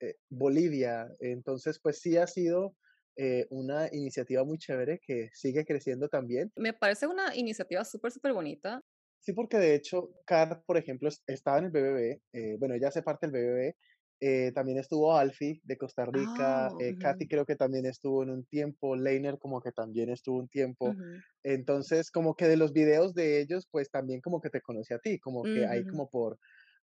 [0.00, 1.08] eh, Bolivia.
[1.20, 2.76] Entonces, pues sí ha sido
[3.16, 8.32] eh, una iniciativa muy chévere que sigue creciendo también Me parece una iniciativa súper, súper
[8.32, 8.82] bonita.
[9.20, 12.88] Sí, porque de hecho, Kat, por ejemplo, es- estaba en el BBB, eh, bueno, ella
[12.88, 13.76] hace parte del BBB,
[14.20, 18.22] eh, también estuvo Alfie de Costa Rica, Ah, eh, Katy ujú, creo que también estuvo
[18.22, 22.56] en un tiempo, Leiner como que también estuvo un tiempo, ujú, entonces como que de
[22.56, 25.84] los videos de ellos, pues también como que te conocí a ti, como que ahí
[25.84, 25.86] ujú.
[25.86, 26.38] como por,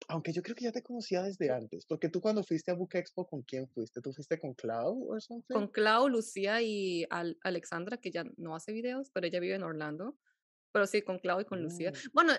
[0.10, 2.96] aunque yo creo que ya te conocía desde antes, porque tú cuando fuiste a Book
[2.96, 4.02] Expo, ¿con quién fuiste?
[4.02, 5.52] ¿Tú fuiste con Clau o something?
[5.52, 9.64] Con Clau, Lucía y Al Alexandra, que ya no hace videos, pero ella vive en
[9.64, 10.18] Orlando.
[10.72, 11.92] Pero sí, con Clau y con Lucía.
[11.92, 12.34] Mm, Bueno,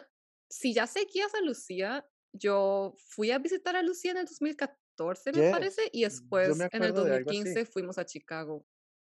[0.49, 5.45] si ya seguías a Lucía, yo fui a visitar a Lucía en el 2014, me
[5.45, 7.43] parece, y me después en el acuerdo de algo así.
[7.43, 8.67] 2015 fuimos a Chicago.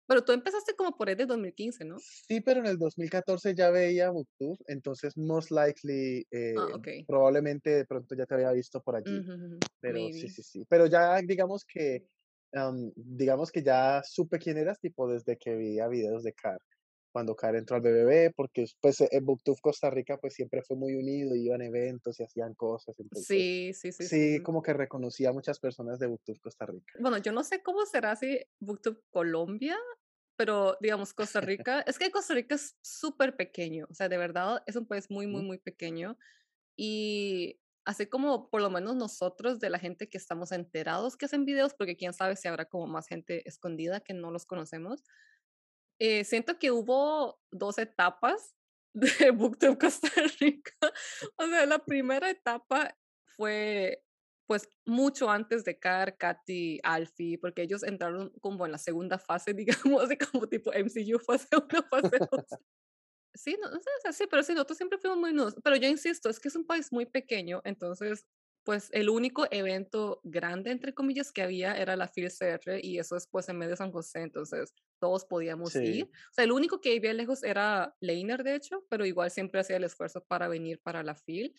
[0.06, 1.98] Pero tú empezaste como por ahí de 2015, ¿no?
[1.98, 7.84] Sí, pero en el 2014 ya veía BookTube, entonces most likely, Ah, eh, probablemente de
[7.86, 9.24] pronto ya te había visto por allí,
[9.80, 10.28] pero sí, Maybe.
[10.28, 10.64] sí, sí.
[10.68, 12.06] Pero ya digamos que,
[12.52, 16.58] am, digamos que ya supe quién eras, tipo, desde que veía videos de Car,
[17.14, 20.96] cuando Car entró al BBB, porque pues en BookTube Costa Rica pues siempre fue muy
[20.96, 24.42] unido, iban a eventos y hacían cosas, entonces Sí, sí, sí, sí, sí.
[24.42, 26.94] como que reconocí a muchas personas de BookTube Costa Rica.
[26.98, 29.76] Bueno, yo no sé cómo será si BookTube Colombia,
[30.36, 34.64] pero digamos Costa Rica es que Costa Rica es súper pequeño, o sea, de verdad
[34.66, 36.18] es un país muy, muy, muy pequeño.
[36.76, 41.44] Y así como por lo menos nosotros, de la gente que estamos enterados que hacen
[41.44, 45.04] videos, porque quién sabe si habrá como más gente escondida que no los conocemos,
[45.98, 48.54] eh, siento que hubo 2 etapas
[48.94, 50.08] de BookTube Costa
[50.40, 50.72] Rica.
[51.36, 52.96] O sea, la primera etapa
[53.36, 54.02] fue,
[54.46, 59.54] pues, mucho antes de Car, Katy, Alfie, porque ellos entraron como en la segunda fase,
[59.54, 62.44] digamos, así como tipo MCU, fase 1, fase 2.
[63.36, 65.56] Sí, no, o sea, o sea, sí, pero sí, nosotros siempre fuimos muy nuevos.
[65.64, 68.26] Pero yo insisto, es que es un país muy pequeño, entonces,
[68.64, 73.26] pues el único evento grande, entre comillas, que había era la FIL-CR y eso es
[73.26, 75.94] pues en medio de San José, entonces todos podíamos ir.
[75.96, 79.60] Sí, O sea, el único que vivía lejos era Leiner, de hecho, pero igual siempre
[79.60, 81.54] hacía el esfuerzo para venir para la FIL.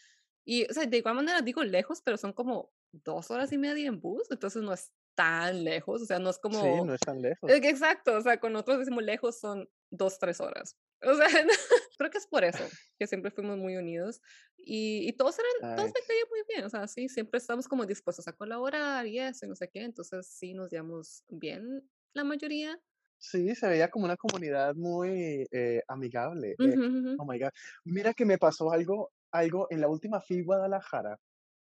[0.46, 3.88] Y, o sea, de igual manera digo lejos, pero son como dos horas y media
[3.88, 7.00] en bus, entonces no es tan lejos, o sea, no es sí, como no es
[7.02, 7.50] tan lejos.
[7.52, 10.78] exacto, o sea, con nosotros decimos lejos son 2 3 horas.
[11.04, 11.28] O sea,
[11.98, 14.22] creo que es por eso, que siempre fuimos muy unidos
[14.58, 17.86] y y todos eran todos me caían muy bien, o sea, sí, siempre estamos como
[17.86, 22.24] dispuestos a colaborar y eso y no sé qué, entonces sí nos llevamos bien la
[22.24, 22.80] mayoría.
[23.18, 27.50] Sí, se veía como una comunidad muy, eh, amigable, eh, Ujú, ujú, oh my god.
[27.86, 31.18] Mira que me pasó algo algo en la última FIL Guadalajara,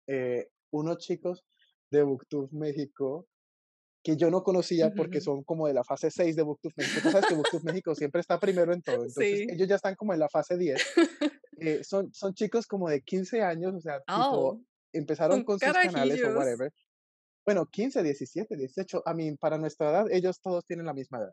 [0.06, 1.44] eh, unos chicos
[1.90, 3.28] de Booktube México,
[4.02, 7.00] que yo no conocía porque son como de la fase 6 de Booktube México.
[7.02, 9.48] Tú sabes que Booktube México siempre está primero en todo, entonces Sí.
[9.48, 10.90] ellos ya están como en la fase 10.
[11.58, 14.62] Eh, son son chicos como de 15 años, o sea, tipo, Oh,
[14.92, 16.72] empezaron son con sus canales o whatever,
[17.46, 21.32] bueno, 15, 17, 18, a mí, para nuestra edad, ellos todos tienen la misma edad.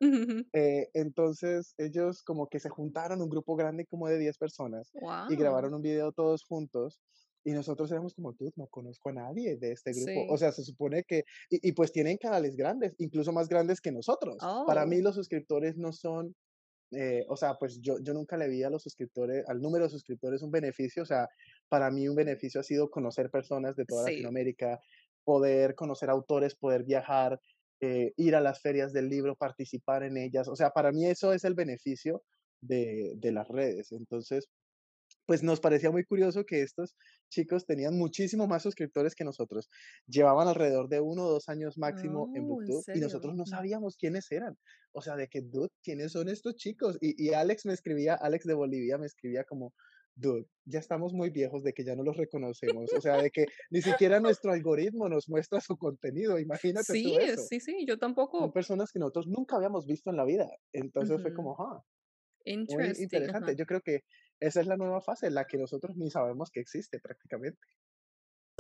[0.54, 4.94] Eh, entonces, ellos como que se juntaron un grupo grande como de 10 personas
[5.28, 5.36] y Wow.
[5.38, 7.02] grabaron un video todos juntos.
[7.44, 10.26] Y nosotros éramos como, tú, no conozco a nadie de este grupo.
[10.28, 10.38] O Sí.
[10.38, 14.50] sea, se supone que, y, y pues tienen canales grandes, incluso más grandes que nosotros.
[14.66, 16.36] Para mí Oh, los suscriptores no son
[16.92, 19.92] eh, o sea, pues yo, yo nunca le vi a los suscriptores, al número de
[19.92, 21.28] suscriptores un beneficio, o sea,
[21.70, 24.12] para mí un beneficio ha sido conocer personas de toda sí.
[24.12, 24.80] Latinoamérica,
[25.24, 27.40] poder conocer autores, poder viajar,
[27.82, 31.32] eh, ir a las ferias del libro, participar en ellas, o sea, para mí eso
[31.34, 32.24] es el beneficio
[32.62, 33.92] de, de las redes.
[33.92, 34.48] Entonces,
[35.30, 36.96] pues nos parecía muy curioso que estos
[37.30, 39.70] chicos tenían muchísimo más suscriptores que nosotros.
[40.08, 43.46] Llevaban alrededor de uno o dos años máximo en Oh, ¿en BookTube y nosotros no
[43.46, 44.58] sabíamos quiénes eran.
[44.92, 46.98] O sea, de que, dude, ¿quiénes son estos chicos?
[47.00, 49.74] Y, y Alex me escribía, Alex de Bolivia me escribía como,
[50.16, 52.92] dude, ya estamos muy viejos de que ya no los reconocemos.
[52.94, 56.40] O sea, de que ni siquiera nuestro algoritmo nos muestra su contenido.
[56.40, 57.50] Imagínate Sí, tú eso.
[57.50, 57.98] sí, sí, yo
[58.38, 58.52] Son tampoco.
[58.52, 60.50] personas que nosotros nunca habíamos visto en la vida.
[60.74, 61.34] Entonces fue Ujú.
[61.34, 61.84] como, ah,
[62.68, 63.56] muy interesante.
[63.56, 63.58] ajá.
[63.58, 64.02] Yo creo que
[64.40, 67.60] esa es la nueva fase, la que nosotros ni sabemos que existe prácticamente.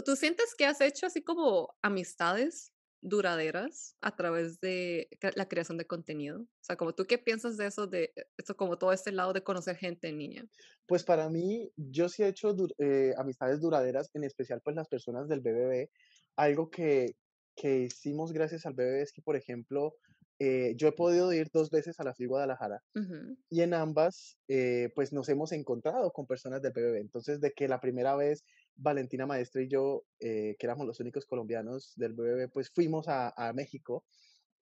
[0.06, 5.88] ¿Tú sientes que has hecho así como amistades duraderas a través de la creación de
[5.88, 6.42] contenido?
[6.42, 9.44] O sea, como tú qué piensas de eso, de esto, como todo este lado de
[9.44, 10.46] conocer gente en línea.
[10.86, 15.28] Pues para mí, yo sí he hecho eh, amistades duraderas, en especial pues las personas
[15.28, 15.90] del BBB.
[16.36, 17.16] Algo que,
[17.56, 19.96] que hicimos gracias al BBB es que, por ejemplo,
[20.40, 24.38] eh, yo he podido ir dos veces a la FIL Guadalajara Ujú, y en ambas,
[24.48, 27.00] eh, pues nos hemos encontrado con personas del BBB.
[27.00, 31.26] Entonces, de que la primera vez Valentina Maestre y yo, eh, que éramos los únicos
[31.26, 34.06] colombianos del BBB, pues fuimos a, a México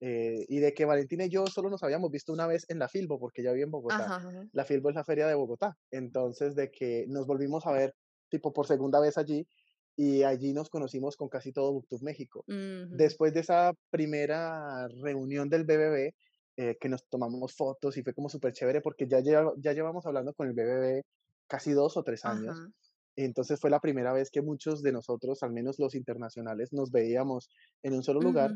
[0.00, 2.88] eh, y de que Valentina y yo solo nos habíamos visto una vez en la
[2.88, 4.04] Filbo, porque ya vivía en Bogotá.
[4.04, 4.48] Ajá, ajá.
[4.52, 5.76] La Filbo es la feria de Bogotá.
[5.90, 7.94] Entonces, de que nos volvimos a ver
[8.30, 9.46] tipo por segunda vez allí
[9.98, 12.44] y allí nos conocimos con casi todo BookTube México.
[12.96, 16.14] Después de esa primera reunión del BBB,
[16.56, 20.06] eh, que nos tomamos fotos y fue como súper chévere porque ya, lleva- ya llevamos
[20.06, 21.02] hablando con el BBB
[21.48, 22.56] casi dos o tres años.
[23.24, 27.50] Entonces fue la primera vez que muchos de nosotros, al menos los internacionales, nos veíamos
[27.82, 28.54] en un solo lugar.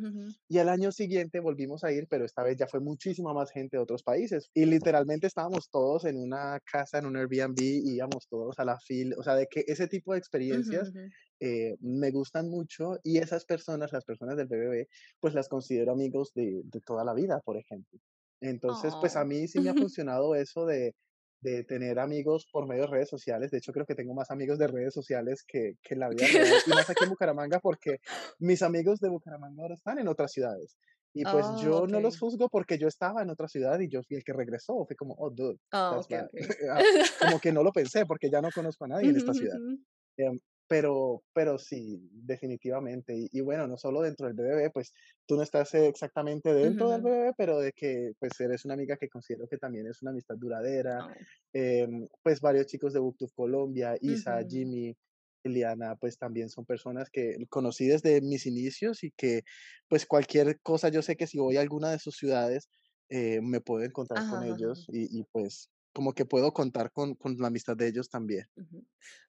[0.48, 3.76] Y al año siguiente volvimos a ir, pero esta vez ya fue muchísima más gente
[3.76, 4.50] de otros países.
[4.54, 8.78] Y literalmente estábamos todos en una casa, en un Airbnb, y íbamos todos a la
[8.78, 9.16] fila.
[9.18, 10.92] O sea, de que ese tipo de experiencias
[11.40, 14.86] eh, me gustan mucho y esas personas, las personas del BBB,
[15.18, 17.98] pues las considero amigos de, de toda la vida, por ejemplo.
[18.40, 20.94] Entonces, pues a mí sí me ha funcionado eso de,
[21.42, 23.50] de tener amigos por medio de redes sociales.
[23.50, 26.28] De hecho, creo que tengo más amigos de redes sociales que, que en la vida
[26.28, 27.98] real y más aquí en Bucaramanga porque
[28.38, 30.78] mis amigos de Bucaramanga ahora están en otras ciudades.
[31.14, 34.02] Y pues Oh, yo no los juzgo porque yo estaba en otra ciudad y yo
[34.02, 34.84] fui el que regresó.
[34.86, 35.58] Fue como, oh, dude,
[35.90, 36.28] okey, bad.
[36.28, 36.46] okey.
[36.70, 36.84] Ah,
[37.18, 39.58] Como que no lo pensé porque ya no conozco a nadie en esta ciudad.
[39.58, 39.78] ujú.
[40.72, 43.14] Pero, pero sí, definitivamente.
[43.14, 44.94] Y, y bueno, no solo dentro del BBB, pues
[45.26, 47.02] tú no estás eh, exactamente dentro del.
[47.02, 50.36] BBB, pero de que pues eres una amiga que considero que también es una amistad
[50.38, 51.06] duradera.
[51.06, 51.12] Oh.
[51.52, 54.42] Em, pues varios chicos de BookTube Colombia, Isa.
[54.48, 54.96] Jimmy,
[55.44, 59.42] Eliana, pues también son personas que conocí desde mis inicios y que
[59.88, 62.70] pues cualquier cosa, yo sé que si voy a alguna de sus ciudades,
[63.10, 64.54] eh, me puedo encontrar Ajá, con ajá.
[64.56, 68.46] ellos y, y pues como que puedo contar con, con la amistad de ellos también.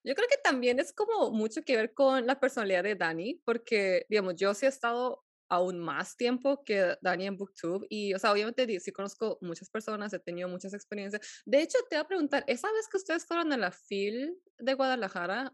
[0.04, 4.06] Yo creo que también es como mucho que ver con la personalidad de Dani, porque,
[4.10, 8.32] digamos, yo sí he estado aún más tiempo que Dani en BookTube y, o sea,
[8.32, 11.44] obviamente sí conozco muchas personas, he tenido muchas experiencias.
[11.46, 14.74] De hecho, te voy a preguntar, esa vez que ustedes fueron a la FIL de
[14.74, 15.54] Guadalajara,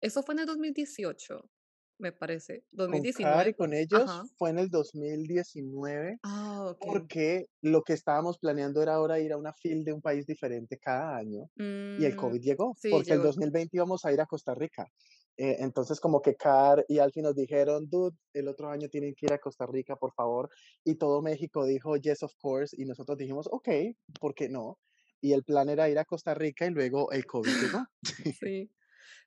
[0.00, 1.50] eso fue en el 2018,
[2.00, 3.54] me parece, Con CAR y 2019.
[3.54, 4.22] con Ajá.
[4.22, 9.36] ellos fue en el 2019 Ah, porque lo que estábamos planeando era ahora ir a
[9.38, 11.50] una FIL de un país diferente cada año
[11.96, 13.22] y el Mm, COVID llegó, sí, porque el llegó.
[13.22, 14.86] 2020 íbamos a ir a Costa Rica.
[15.36, 19.26] Eh, entonces como que CAR y Alfie nos dijeron, dude, el otro año tienen que
[19.26, 20.48] ir a Costa Rica, por favor.
[20.84, 22.74] Y todo México dijo, yes, of course.
[22.78, 23.68] Y nosotros dijimos, ok,
[24.20, 24.78] ¿por qué no?
[25.20, 27.86] Y el plan era ir a Costa Rica y luego el COVID llegó.
[28.40, 28.70] Sí.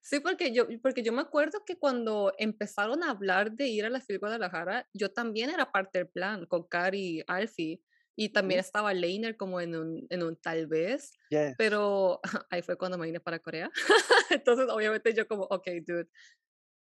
[0.02, 3.90] Sí, porque yo porque yo me acuerdo que cuando empezaron a hablar de ir a
[3.90, 7.82] la FIL Guadalajara, yo también era parte del plan con Cari y Alfie,
[8.16, 11.56] y también estaba Leiner como en un en un tal vez, Yes.
[11.58, 12.20] pero
[12.50, 13.72] ahí fue cuando me vine para Corea.
[14.32, 16.10] Entonces, obviamente, yo como: "Okey, dude,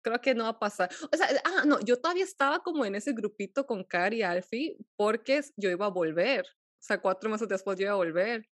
[0.03, 0.91] creo que no va a pasar".
[1.13, 4.77] O sea, ah, no, yo todavía estaba como en ese grupito con Cari y Alfie,
[4.97, 6.47] porque yo iba a volver.
[6.47, 8.49] O sea, 4 meses después yo iba a volver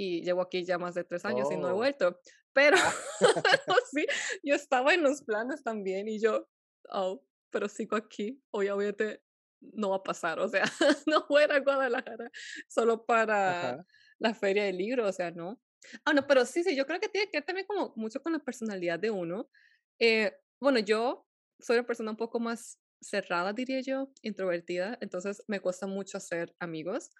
[0.00, 1.76] y llevo aquí ya más de 3 años y no he Oh.
[1.76, 2.18] vuelto.
[2.54, 2.92] Pero Ah,
[3.92, 4.06] sí,
[4.42, 6.48] yo estaba en los planes también y yo,
[6.90, 8.42] oh, pero sigo aquí.
[8.52, 9.22] Obviamente
[9.60, 10.40] no va a pasar.
[10.40, 10.64] O sea,
[11.06, 12.30] no voy a ir a Guadalajara
[12.68, 13.86] solo para Ajá.
[14.18, 15.60] la feria del libro, o sea, no.
[16.04, 18.32] Ah, no, pero sí, sí, yo creo que tiene que ver también como mucho con
[18.32, 19.50] la personalidad de uno.
[19.98, 21.26] Eh, bueno, yo
[21.58, 26.54] soy una persona un poco más cerrada, diría yo, introvertida, entonces me cuesta mucho hacer
[26.58, 27.10] amigos.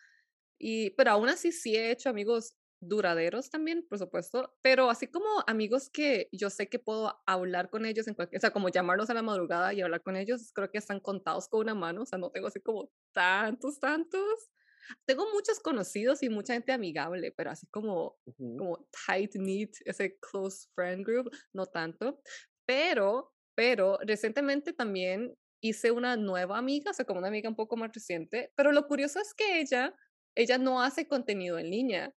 [0.58, 5.26] Y, pero aún así sí he hecho amigos duraderos también, por supuesto, pero así como
[5.46, 9.10] amigos que yo sé que puedo hablar con ellos en cualquier, o sea, como llamarlos
[9.10, 12.06] a la madrugada y hablar con ellos, creo que están contados con una mano, o
[12.06, 14.50] sea, no tengo así como tantos, tantos.
[15.06, 20.68] Tengo muchos conocidos y mucha gente amigable, pero así como, como tight knit, ese close
[20.74, 22.20] friend group, no tanto.
[22.66, 27.76] Pero, pero recientemente también hice una nueva amiga, o sea, como una amiga un poco
[27.76, 29.94] más reciente, pero lo curioso es que ella,
[30.34, 32.14] ella no hace contenido en línea.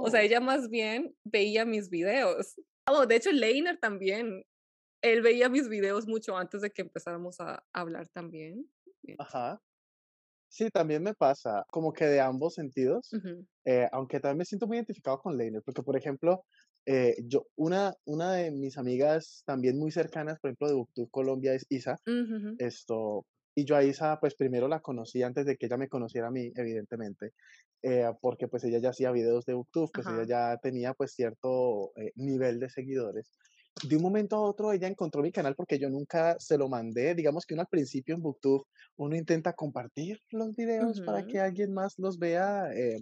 [0.00, 2.56] O sea, Oh, ella más bien veía mis videos.
[2.86, 4.44] Oh, de hecho, Leiner también,
[5.02, 8.70] él veía mis videos mucho antes de que empezáramos a hablar también.
[9.18, 9.60] Ajá.
[10.48, 13.18] Sí, también me pasa, como que de ambos sentidos,
[13.64, 16.44] eh, aunque también me siento muy identificado con Leiner, porque por ejemplo,
[16.86, 21.54] eh, yo, una, una de mis amigas también muy cercanas, por ejemplo, de Booktube Colombia
[21.54, 22.00] es Isa,
[22.58, 26.28] esto, y yo a Isa, pues primero la conocí antes de que ella me conociera
[26.28, 27.32] a mí, evidentemente,
[27.82, 31.92] eh, porque pues ella ya hacía videos de Booktube, pues ella ya tenía pues cierto
[31.96, 33.30] eh, nivel de seguidores.
[33.88, 37.14] De un momento a otro ella encontró mi canal porque yo nunca se lo mandé,
[37.14, 38.64] digamos que uno al principio en Booktube,
[38.96, 42.72] uno intenta compartir los videos para que alguien más los vea.
[42.74, 42.98] eh,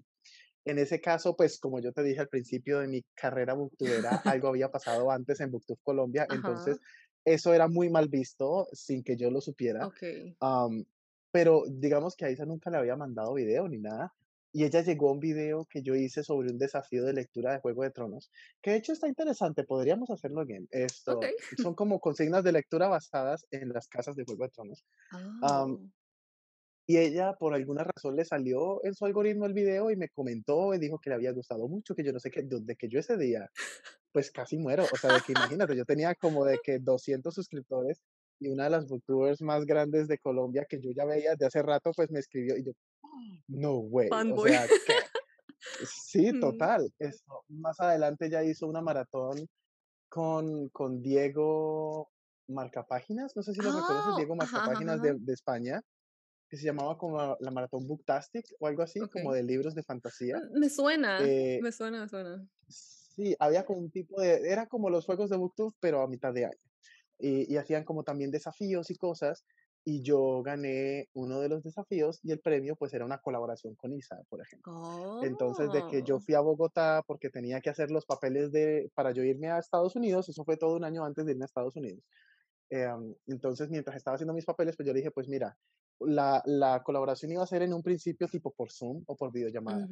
[0.64, 3.54] en ese caso, pues como yo te dije al principio de mi carrera
[4.16, 6.78] booktubera, algo había pasado antes en Booktube Colombia, Ajá, entonces
[7.24, 9.88] eso era muy mal visto sin que yo lo supiera.
[9.88, 10.36] okey.
[10.40, 10.84] Am,
[11.32, 14.12] pero digamos que a Isa nunca le había mandado video ni nada.
[14.52, 17.60] Y ella llegó a un video que yo hice sobre un desafío de lectura de
[17.60, 18.30] Juego de Tronos,
[18.60, 20.66] que de hecho está interesante, podríamos hacerlo bien.
[20.72, 24.84] Esto son como consignas de lectura basadas en las casas de Juego de Tronos.
[25.12, 25.90] Oh,
[26.90, 30.74] y ella, por alguna razón, le salió en su algoritmo el video y me comentó
[30.74, 32.98] y dijo que le había gustado mucho, que yo no sé qué, de que yo
[32.98, 33.48] ese día,
[34.10, 34.82] pues casi muero.
[34.92, 38.00] O sea, de que imagínate, yo tenía como de que 200 suscriptores
[38.40, 41.62] y una de las booktubers más grandes de Colombia que yo ya veía de hace
[41.62, 42.72] rato, pues me escribió y yo,
[43.46, 43.74] no.
[43.74, 44.94] O sea, ¿qué?
[45.86, 46.40] Sí, Mm.
[46.40, 46.92] total.
[46.98, 49.46] Esto, más adelante ya hizo una maratón
[50.08, 52.10] con, con Diego
[52.48, 55.80] Marcapáginas, no sé si lo reconoces, Ah, Diego ajá, ajá, Marcapáginas de, de España
[56.50, 59.34] que se llamaba como la Maratón Booktastic o algo así, como Okey.
[59.34, 60.40] de libros de fantasía.
[60.40, 62.48] Mm, me suena, Eh, me suena, me suena.
[62.68, 66.32] sí, había como un tipo de, era como los juegos de BookTube, pero a mitad
[66.32, 66.56] de año.
[67.18, 69.44] Y, y hacían como también desafíos y cosas.
[69.84, 73.92] Y yo gané uno de los desafíos y el premio pues era una colaboración con
[73.94, 74.72] ISA, por ejemplo.
[75.20, 76.24] Entonces, de que yo Oh.
[76.24, 79.96] fui a Bogotá porque tenía que hacer los papeles de, para yo irme a Estados
[79.96, 82.04] Unidos, eso fue todo un año antes de irme a Estados Unidos.
[82.70, 85.56] Em, entonces, mientras estaba haciendo mis papeles, pues yo le dije, pues mira,
[86.00, 89.86] la, la colaboración iba a ser en un principio tipo por Zoom o por videollamada.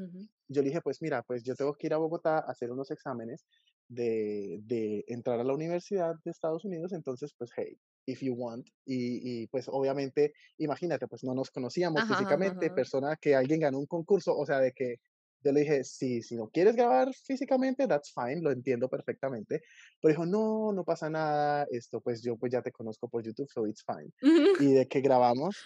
[0.48, 2.90] Yo le dije, pues mira, pues yo tengo que ir a Bogotá a hacer unos
[2.90, 3.46] exámenes
[3.88, 8.66] de, de entrar a la universidad de Estados Unidos, entonces, pues hey, if you want.
[8.84, 12.74] Y, y pues obviamente, imagínate, pues no nos conocíamos ajá, físicamente, ajá.
[12.74, 14.96] persona que alguien ganó un concurso, o sea, de que
[15.44, 19.62] yo le dije, sí, si no quieres grabar físicamente, that's fine, lo entiendo perfectamente.
[20.00, 23.48] Pero dijo, no, no pasa nada, esto pues yo pues ya te conozco por YouTube,
[23.48, 24.10] so it's fine.
[24.70, 25.56] Y de que grabamos,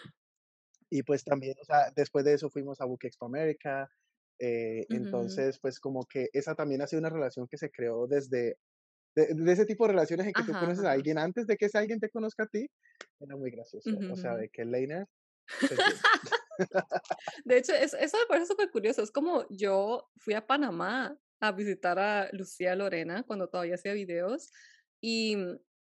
[0.92, 3.90] y pues también, o sea, después de eso fuimos a Book Expo America,
[4.40, 5.38] eh, Ujú, ujú.
[5.38, 8.58] entonces pues como que esa también ha sido una relación que se creó desde,
[9.16, 10.92] de, de ese tipo de relaciones en que tú Ajá, ajá, conoces a ajá.
[10.92, 12.66] alguien antes de que ese alguien te conozca a ti,
[13.20, 13.88] era muy gracioso.
[13.90, 15.06] Ujú, O ujú, sea, de que Leiner.
[17.44, 19.02] De hecho, es eso me parece súper curioso.
[19.02, 24.50] Es como yo fui a Panamá a visitar a Lucía Lorena cuando todavía hacía videos
[25.00, 25.36] y,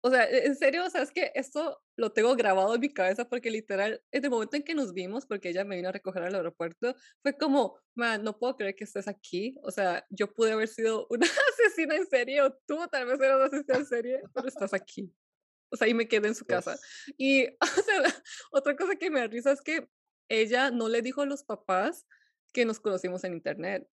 [0.04, 2.94] o sea, e en serio, o sea, es que esto lo tengo grabado en mi
[2.94, 5.92] cabeza porque literal, en el momento en que nos vimos, porque ella me vino a
[5.92, 9.56] recoger al aeropuerto, fue como: "Man, no puedo creer que estés aquí".
[9.64, 13.38] O sea, yo pude haber sido una asesina en serie o tú tal vez eras
[13.38, 15.14] una asesina en serie, pero estás aquí.
[15.72, 16.78] O sea, y me quedé en su casa.
[17.18, 18.04] Y, o sea,
[18.52, 19.88] otra cosa que me da risa es que
[20.30, 22.06] ella no le dijo a los papás
[22.54, 23.88] que nos conocimos en Internet.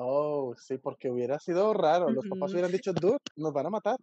[0.00, 2.12] Oh, sí, porque hubiera sido raro.
[2.12, 2.54] Los papás Ujú.
[2.54, 3.96] hubieran dicho, dude, nos van a matar.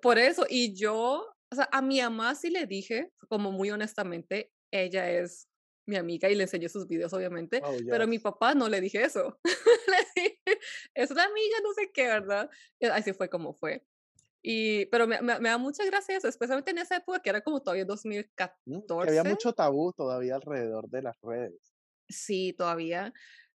[0.00, 4.52] Por eso, y yo, o sea, a mi mamá sí le dije, como muy honestamente,
[4.72, 5.48] ella es
[5.86, 8.80] mi amiga y le enseñé sus videos, obviamente, Oh, pero a mi papá no le
[8.80, 9.40] dije eso.
[9.88, 10.40] Le dije,
[10.94, 12.48] es una amiga, no sé qué, ¿verdad?
[12.80, 13.84] Y así fue como fue.
[14.42, 17.42] Y, pero me, me, me da mucha gracia eso, especialmente en esa época que era
[17.42, 17.84] como todavía
[18.66, 21.72] Mm, Que había 2014, mucho tabú todavía alrededor de las redes.
[22.08, 23.12] sí, todavía.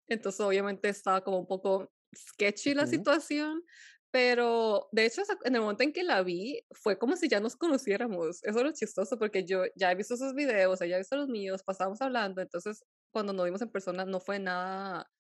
[0.09, 2.87] Entonces, obviamente estaba como un poco sketchy la Ujú.
[2.87, 3.63] situación,
[4.11, 7.57] pero de hecho, en el momento en que la vi, fue como si ya nos
[7.57, 8.43] conociéramos.
[8.45, 11.29] Eso es lo chistoso, porque yo ya he visto sus videos, ella ha visto los
[11.29, 15.11] míos, pasábamos hablando, entonces cuando nos vimos en persona no fue nada,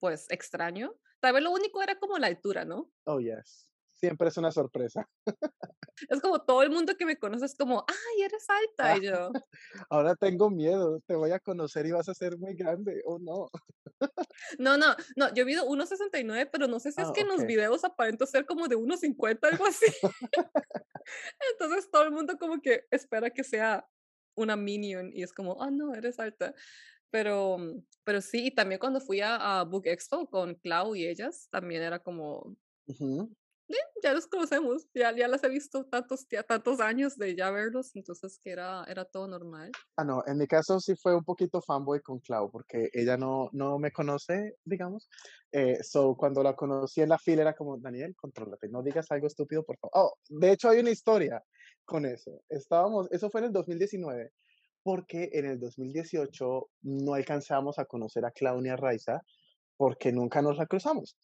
[0.00, 0.94] pues, extraño.
[1.20, 2.90] Tal vez lo único era como la altura, ¿no?
[3.06, 3.66] Oh, yes.
[4.02, 5.08] Siempre es una sorpresa.
[6.08, 8.92] es como todo el mundo que me conoce es como, ay, eres alta.
[8.92, 9.32] Ah, Y yo,
[9.90, 13.48] ahora tengo miedo, te voy a conocer y vas a ser muy grande, ¿o no?
[14.58, 17.44] no, no, no, yo mido 1,69, pero no sé si es Ah, que en los
[17.44, 19.86] videos aparento ser como de 1,50, algo así.
[21.52, 23.88] Entonces todo el mundo como que espera que sea
[24.34, 26.54] una minion y es como, ah, no, eres alta.
[27.10, 31.06] Pero, mm, pero sí, y también cuando fui a, a Book Expo con Clau y
[31.06, 32.56] ellas, también era como.
[34.02, 37.94] Ya los conocemos, ya, ya las he visto tantos, ya tantos años de ya verlos,
[37.96, 39.76] entonces que era, era todo normal.
[39.96, 43.50] Ah, no, en mi caso sí fue un poquito fanboy con Clau, porque ella no
[43.52, 45.08] no me conoce, digamos,
[45.52, 49.26] eh, so, cuando la conocí en la fila era como: "Daniel, contrólate, no digas algo
[49.26, 49.92] estúpido, por favor".
[49.94, 51.42] Oh, de hecho, hay una historia
[51.84, 52.40] con eso.
[52.48, 54.30] Estábamos eso fue en el 2019,
[54.82, 59.20] porque en el 2018 no alcanzamos a conocer a Clau ni a Raiza,
[59.76, 61.16] porque nunca nos la cruzamos.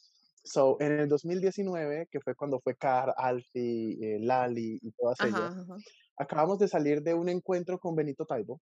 [0.51, 5.28] So, en el 2019, que fue cuando fue Car, Alfie, eh, Lali y todas Ajá,
[5.28, 5.76] ellas, ajá.
[6.18, 8.62] acabamos de salir de un encuentro con Benito Taibo,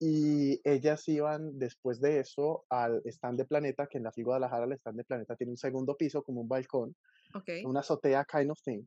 [0.00, 4.66] y ellas iban después de eso al stand de Planeta, que en la FI Guadalajara
[4.66, 6.96] el stand de Planeta tiene un segundo piso, como un balcón,
[7.34, 7.50] Ok.
[7.62, 8.84] una azotea kind of thing,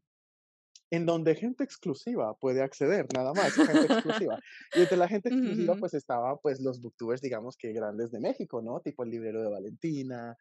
[0.95, 3.85] en donde gente exclusiva puede acceder, nada más, gente
[4.29, 4.39] exclusiva.
[4.73, 5.79] Y entre la gente exclusiva, ujú.
[5.79, 8.79] pues estaba pues los booktubers, digamos que grandes de México, ¿no?
[8.81, 10.37] Tipo el librero de Valentina,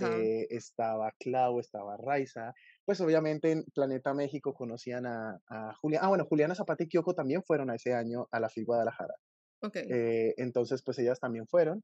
[0.00, 2.52] eh, estaba Clau, estaba Raiza.
[2.84, 6.00] Pues obviamente en Planeta México conocían a, a Julia.
[6.02, 9.14] Ah, bueno, Juliana Zapata y Kyoko también fueron a ese año a la FI Guadalajara.
[9.62, 9.76] Ok.
[9.76, 11.82] Eh, entonces, pues ellas también fueron,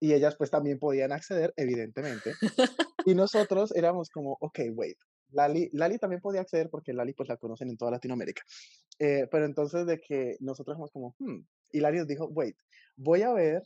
[0.00, 2.32] y ellas pues también podían acceder, evidentemente.
[3.04, 4.96] Y nosotros éramos como, ok, wait.
[5.32, 8.42] Lali, Lali también podía acceder porque Lali pues la conocen en toda Latinoamérica.
[8.98, 11.40] Eh, pero entonces de que nosotros éramos como, hmm.
[11.72, 12.56] Y Lali nos dijo, wait,
[12.96, 13.62] voy a ver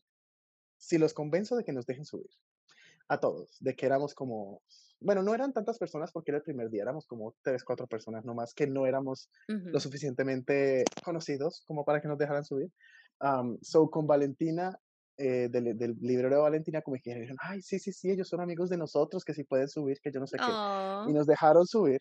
[0.79, 2.31] si los convenzo de que nos dejen subir
[3.09, 4.63] a todos, de que éramos como,
[5.01, 8.25] bueno, no eran tantas personas porque era el primer día, éramos como tres, cuatro personas
[8.25, 12.71] nomás, que no éramos lo suficientemente conocidos como para que nos dejaran subir.
[13.63, 14.79] So, con Valentina,
[15.19, 18.41] eh, del, del librero de Valentina, como que dijeron, ay, sí, sí, sí, ellos son
[18.41, 20.53] amigos de nosotros, que si pueden subir, que yo no sé qué.
[21.11, 22.01] Y nos dejaron subir.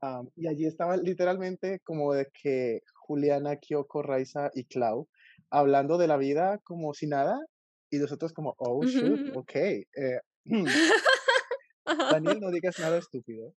[0.00, 5.08] am, y allí estaba literalmente como de que Juliana, Kyoko, Raiza y Clau
[5.50, 7.38] hablando de la vida como si nada.
[7.90, 9.54] Y nosotros como, oh, shoot, ok.
[9.56, 9.84] eh,
[11.84, 12.12] Ajá.
[12.14, 13.52] Daniel, no digas nada estúpido.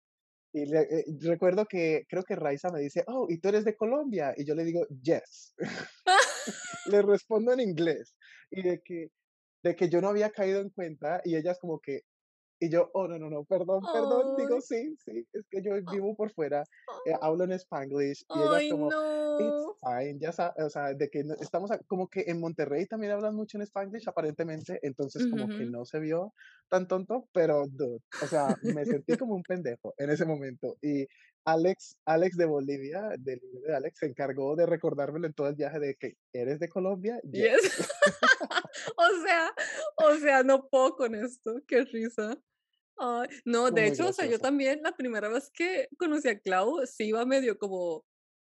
[0.55, 3.77] Y le- eh, recuerdo que creo que Raiza me dice, oh, ¿y tú eres de
[3.77, 4.35] Colombia?
[4.37, 5.55] Y yo le digo, yes.
[6.87, 8.15] Le respondo en inglés.
[8.53, 9.09] Y de que,
[9.65, 12.03] de que yo no había caído en cuenta y ellas como que,
[12.61, 15.93] y yo, oh, no, no, no, perdón, perdón, digo, sí, sí, es que yo a-
[15.93, 16.69] vivo por fuera,
[17.05, 18.95] eh, a- hablo en Spanglish y ellas ay, como,
[19.39, 19.79] it's no.
[19.81, 23.35] fine, ya sabes, o sea, de que no- estamos como que en Monterrey también hablan
[23.37, 25.67] mucho en Spanglish aparentemente, entonces como que Ujú.
[25.67, 26.33] no se vio
[26.69, 31.07] tan tonto, pero, dude, o sea, me sentí como un pendejo en ese momento y
[31.45, 35.79] Alex, Alex de Bolivia, del de Alex, se encargó de recordármelo en todo el viaje
[35.81, 37.21] de que, ¿eres de Colombia?
[37.25, 37.63] Yes.
[37.63, 37.89] Yes.
[38.97, 39.55] O sea,
[39.97, 42.37] o sea, no puedo con esto, qué risa.
[42.97, 46.41] Ay, no, de muy hecho, o sea, yo también la primera vez que conocí a
[46.41, 48.05] Clau, sí iba medio como,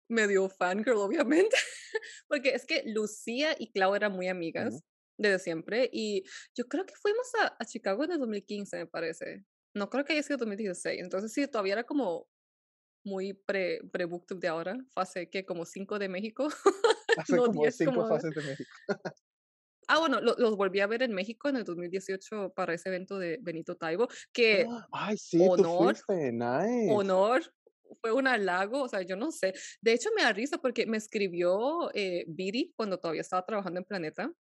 [0.09, 1.57] medio fangirl, obviamente,
[2.29, 4.83] porque es que Lucía y Clau eran muy amigas
[5.19, 6.25] desde siempre y
[6.55, 9.45] yo creo que fuimos a, a Chicago en el 2015, me parece.
[9.75, 12.29] No creo que haya sido 2016, entonces sí, todavía era como
[13.07, 16.49] muy pre, pre-booktube de ahora, hace que como 5 de México,
[17.19, 18.71] Hace no como 10 cinco como fases de México.
[19.89, 23.21] Ah, bueno, lo los volví a ver en México en el 2018 para ese evento
[23.21, 26.93] de Benito Taibo, que Ay, sí, tú honor, fuiste, nice.
[26.93, 27.55] honor,
[28.01, 29.55] fue un halago, o sea, yo no sé.
[29.81, 33.85] De hecho, me da risa porque me escribió, eh, Viri cuando todavía estaba trabajando en
[33.85, 34.33] Planeta,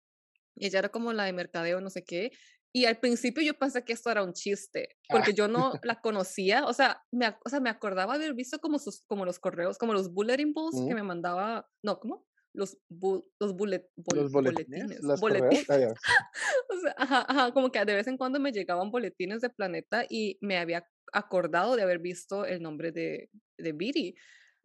[0.56, 2.30] ella era como la de mercadeo, no sé qué,
[2.74, 6.00] y al principio yo pensé que esto era un chiste, Ah, porque yo no la
[6.00, 9.78] conocía, o sea, me o sea, me acordaba haber visto como sus como los correos,
[9.78, 12.26] como los bulletin boards que mm, me mandaba no, ¿cómo?
[12.52, 15.70] Los bu los bullet bol los boletines, boletines, boletines.
[15.70, 15.94] ah.
[16.70, 20.04] O sea, ajá, ajá, como que de vez en cuando me llegaban boletines de Planeta
[20.08, 24.16] y me había acordado de haber visto el nombre de, de Viri,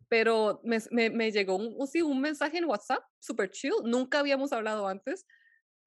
[0.07, 4.51] pero me, me, me llegó un- sí, un mensaje en WhatsApp, super chill, nunca habíamos
[4.53, 5.26] hablado antes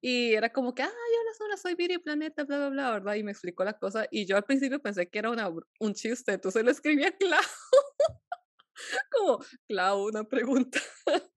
[0.05, 3.15] y era como que, ay, hola, hola, soy Viri Planeta, bla, bla, bla, ¿verdad?
[3.15, 5.49] Y me explicó la cosa y yo al principio pensé que era una,
[5.79, 7.39] un chiste, entonces le escribí a Clau,
[9.13, 10.77] como, Clau, una pregunta.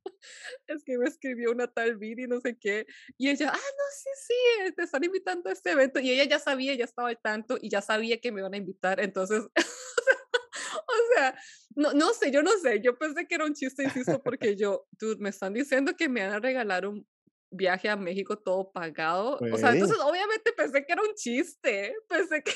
[0.67, 2.87] es que me escribió una tal Viri, no sé qué,
[3.17, 6.25] y ella, ah, no, sí, sí, eh, te están invitando a este evento, y ella
[6.25, 9.45] ya sabía, ya estaba al tanto, y ya sabía que me iban a invitar, entonces,
[10.89, 11.39] o sea,
[11.77, 14.89] no, no sé, yo no sé, yo pensé que era un chiste, insisto, porque yo,
[14.99, 17.07] dude, me están diciendo que me van a regalar un
[17.51, 22.43] viaje a México todo pagado, o sea, entonces obviamente pensé que era un chiste, pensé
[22.43, 22.53] que,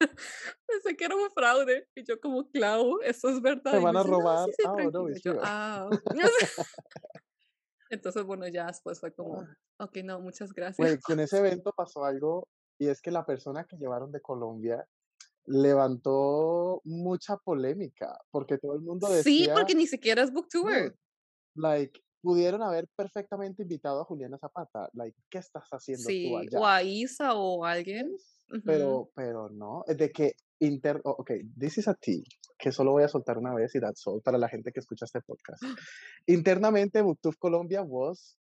[0.66, 1.88] Pensé que era un fraude.
[1.94, 3.72] Y yo como, Clau, ¿eso es verdad?
[3.72, 4.48] Te van a robar.
[4.50, 4.52] sí,
[5.22, 5.90] sí, Ah, ah.
[7.90, 10.98] Entonces, bueno, ya después fue como, Ah, ok, no, muchas gracias.
[11.04, 14.86] con ese evento pasó algo y es que la persona que llevaron de Colombia
[15.46, 20.96] levantó mucha polémica porque todo el mundo Sí, decía, porque ni siquiera es booktuber.
[21.54, 24.88] like, pudieron haber perfectamente invitado a Juliana Zapata.
[24.94, 26.76] Like, ¿qué estás haciendo tú Sí, o allá?
[26.76, 28.10] a Isa o a alguien.
[28.10, 28.62] Yes, Ujú.
[28.64, 32.22] Pero, pero no, de que inter, oh, ok, this is a tea,
[32.58, 35.04] que solo voy a soltar una vez y that's all para la gente que escucha
[35.06, 35.62] este podcast.
[36.26, 38.36] Internamente, Booktube Colombia was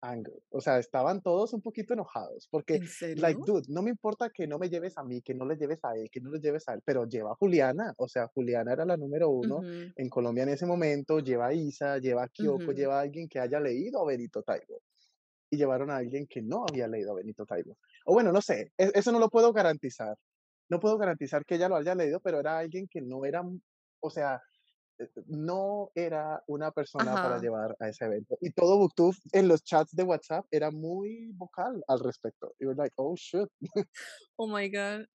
[0.00, 0.34] anger.
[0.50, 4.46] O sea, estaban todos un poquito enojados porque, ¿En like, dude, no me importa que
[4.46, 6.68] no me lleves a mí, que no le lleves a él, que no le lleves
[6.68, 7.94] a él, pero lleva a Juliana.
[7.98, 11.52] O sea, Juliana era la número uno Ujú, en Colombia en ese momento, lleva a
[11.54, 14.82] Isa, lleva a Kyoko, lleva a alguien que haya leído a Benito Taibo.
[15.50, 17.78] Y llevaron a alguien que no había leído a Benito Taibo.
[18.06, 20.16] O bueno, no sé, e- eso no lo puedo garantizar.
[20.70, 23.42] No puedo garantizar que ella lo haya leído, pero era alguien que no era,
[24.00, 24.40] o sea,
[25.26, 28.36] no era una persona para llevar a ese evento.
[28.40, 32.54] Y todo Booktube en los chats de WhatsApp era muy vocal al respecto.
[32.58, 33.48] Y were like, oh shit.
[34.36, 35.06] Oh my God.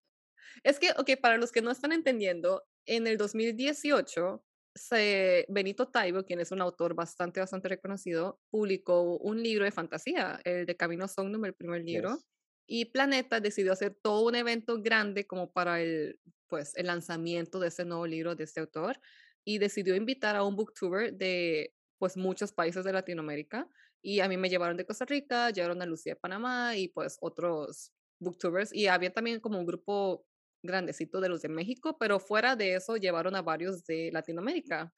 [0.62, 6.24] Es que, ok, para los que no están entendiendo, en el 2018, se, Benito Taibo,
[6.24, 11.08] quien es un autor bastante, bastante reconocido, publicó un libro de fantasía, el de Camino
[11.08, 12.26] Somnum, el primer libro, Yes.
[12.66, 16.18] y Planeta decidió hacer todo un evento grande como para el,
[16.48, 18.98] pues, el lanzamiento de ese nuevo libro de este autor,
[19.44, 23.68] y decidió invitar a un booktuber de, pues, muchos países de Latinoamérica,
[24.02, 27.16] y a mí me llevaron de Costa Rica, llevaron a Lucía de Panamá, y pues
[27.20, 30.26] otros booktubers, y había también como un grupo
[30.62, 34.94] grandecito de los de México, pero fuera de eso llevaron a varios de Latinoamérica.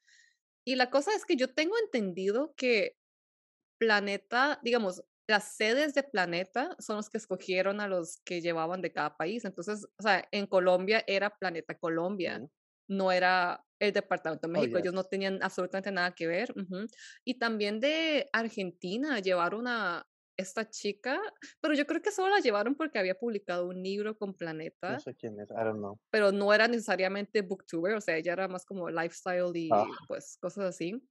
[0.65, 2.97] Y la cosa es que yo tengo entendido que
[3.79, 8.91] Planeta, digamos, las sedes de Planeta son los que escogieron a los que llevaban de
[8.93, 9.45] cada país.
[9.45, 12.47] Entonces, o sea, en Colombia era Planeta Colombia.
[12.87, 14.77] No era el Departamento de Oh, México.
[14.77, 15.09] Ellos no yes.
[15.09, 16.51] tenían absolutamente nada que ver.
[16.55, 16.87] ujú.
[17.23, 20.07] Y también de Argentina llevaron a
[20.39, 21.19] esta chica,
[21.61, 24.99] pero yo creo que solo la llevaron porque había publicado un libro con No Planeta,
[24.99, 25.99] sé quién es, I don't know.
[26.11, 29.69] pero no era necesariamente booktuber, o sea, ella era más como lifestyle y
[30.07, 31.01] pues cosas así.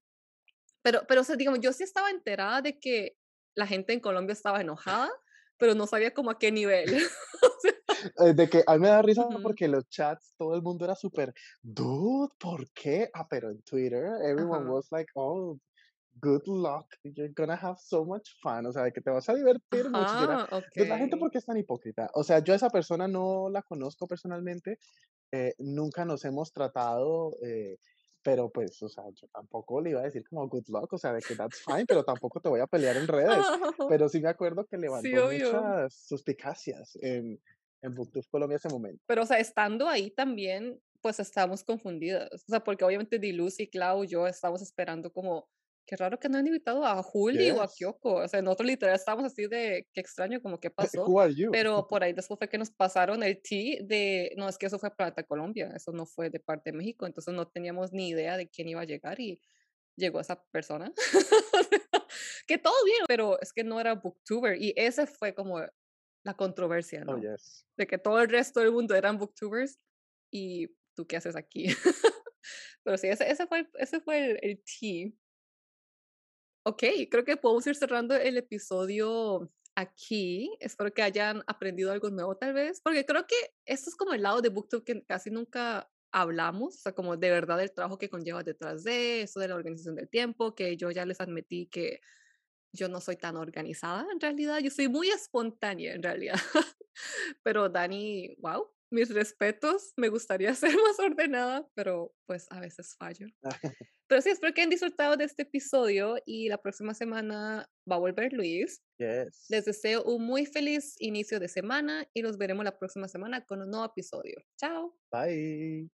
[0.82, 3.16] Pero, pero, o sea, digamos, yo sí estaba enterada de que
[3.56, 5.10] la gente en Colombia estaba enojada,
[5.58, 6.86] pero no sabía como a qué nivel.
[7.42, 7.72] O sea,
[8.18, 10.84] eh, de que a mí me da risa ujú, porque los chats, todo el mundo
[10.84, 11.32] era súper,
[11.62, 13.08] dude, ¿por qué?
[13.14, 15.58] Ah, pero en Twitter, everyone was like, oh,
[16.20, 19.90] good luck, you're gonna have so much fun, o sea, que te vas a divertir
[19.90, 20.16] mucho.
[20.18, 20.46] Ajá,
[20.76, 21.16] "Dude, la gente.
[21.18, 22.10] ¿por qué es tan hipócrita?
[22.14, 24.78] O sea, yo a esa persona no la conozco personalmente,
[25.32, 27.78] eh, nunca nos hemos tratado, eh,
[28.26, 31.12] pero pues, o sea, yo tampoco le iba a decir como good luck, o sea,
[31.12, 33.38] de que that's fine, pero tampoco te voy a pelear en redes.
[33.88, 37.40] Pero sí me acuerdo que levantó muchas suspicacias en,
[37.82, 39.00] en Booktube Colombia ese momento.
[39.06, 42.28] Pero, o sea, estando ahí también, pues estábamos confundidas.
[42.32, 45.48] O sea, porque obviamente Diluz y Clau y yo estábamos esperando como,
[45.86, 47.68] qué raro que no han invitado a Juli o a.
[47.68, 48.16] Kyoko.
[48.16, 50.70] O sea, nosotros literal estábamos así de, qué extraño, como qué
[51.04, 51.06] pasó.
[51.52, 54.78] Pero por ahí después fue que nos pasaron el tea de, no, es que eso
[54.78, 57.06] fue Plata Colombia, eso no fue de parte de México.
[57.06, 59.40] Entonces no teníamos ni idea de quién iba a llegar y
[59.96, 60.92] llegó esa persona.
[62.46, 64.56] Que todo bien, pero es que no era booktuber.
[64.60, 65.60] Y ese fue como
[66.22, 67.20] la controversia, Oh, ¿no?
[67.20, 67.66] yes.
[67.76, 69.78] de que todo el resto del mundo eran booktubers
[70.30, 71.66] y tú qué haces aquí.
[72.84, 75.10] Pero sí, ese, ese fue, ese fue el, el tea.
[76.68, 80.50] Ok, creo que podemos ir cerrando el episodio aquí.
[80.58, 83.36] Espero que hayan aprendido algo nuevo tal vez, porque creo que
[83.66, 87.30] esto es como el lado de Booktube que casi nunca hablamos, o sea, como de
[87.30, 90.90] verdad el trabajo que conlleva detrás de eso, de la organización del tiempo, que yo
[90.90, 92.00] ya les admití que
[92.72, 96.34] yo no soy tan organizada en realidad, yo soy muy espontánea en realidad.
[97.44, 103.26] Pero Dani, wow, mis respetos, me gustaría ser más ordenada, pero pues a veces fallo.
[104.08, 107.98] Pero sí, espero que hayan disfrutado de este episodio y la próxima semana va a
[107.98, 108.80] volver Luis.
[108.98, 109.64] Les yes.
[109.64, 113.70] deseo un muy feliz inicio de semana y los veremos la próxima semana con un
[113.70, 114.36] nuevo episodio.
[114.56, 114.96] Chao.
[115.10, 115.90] Bye.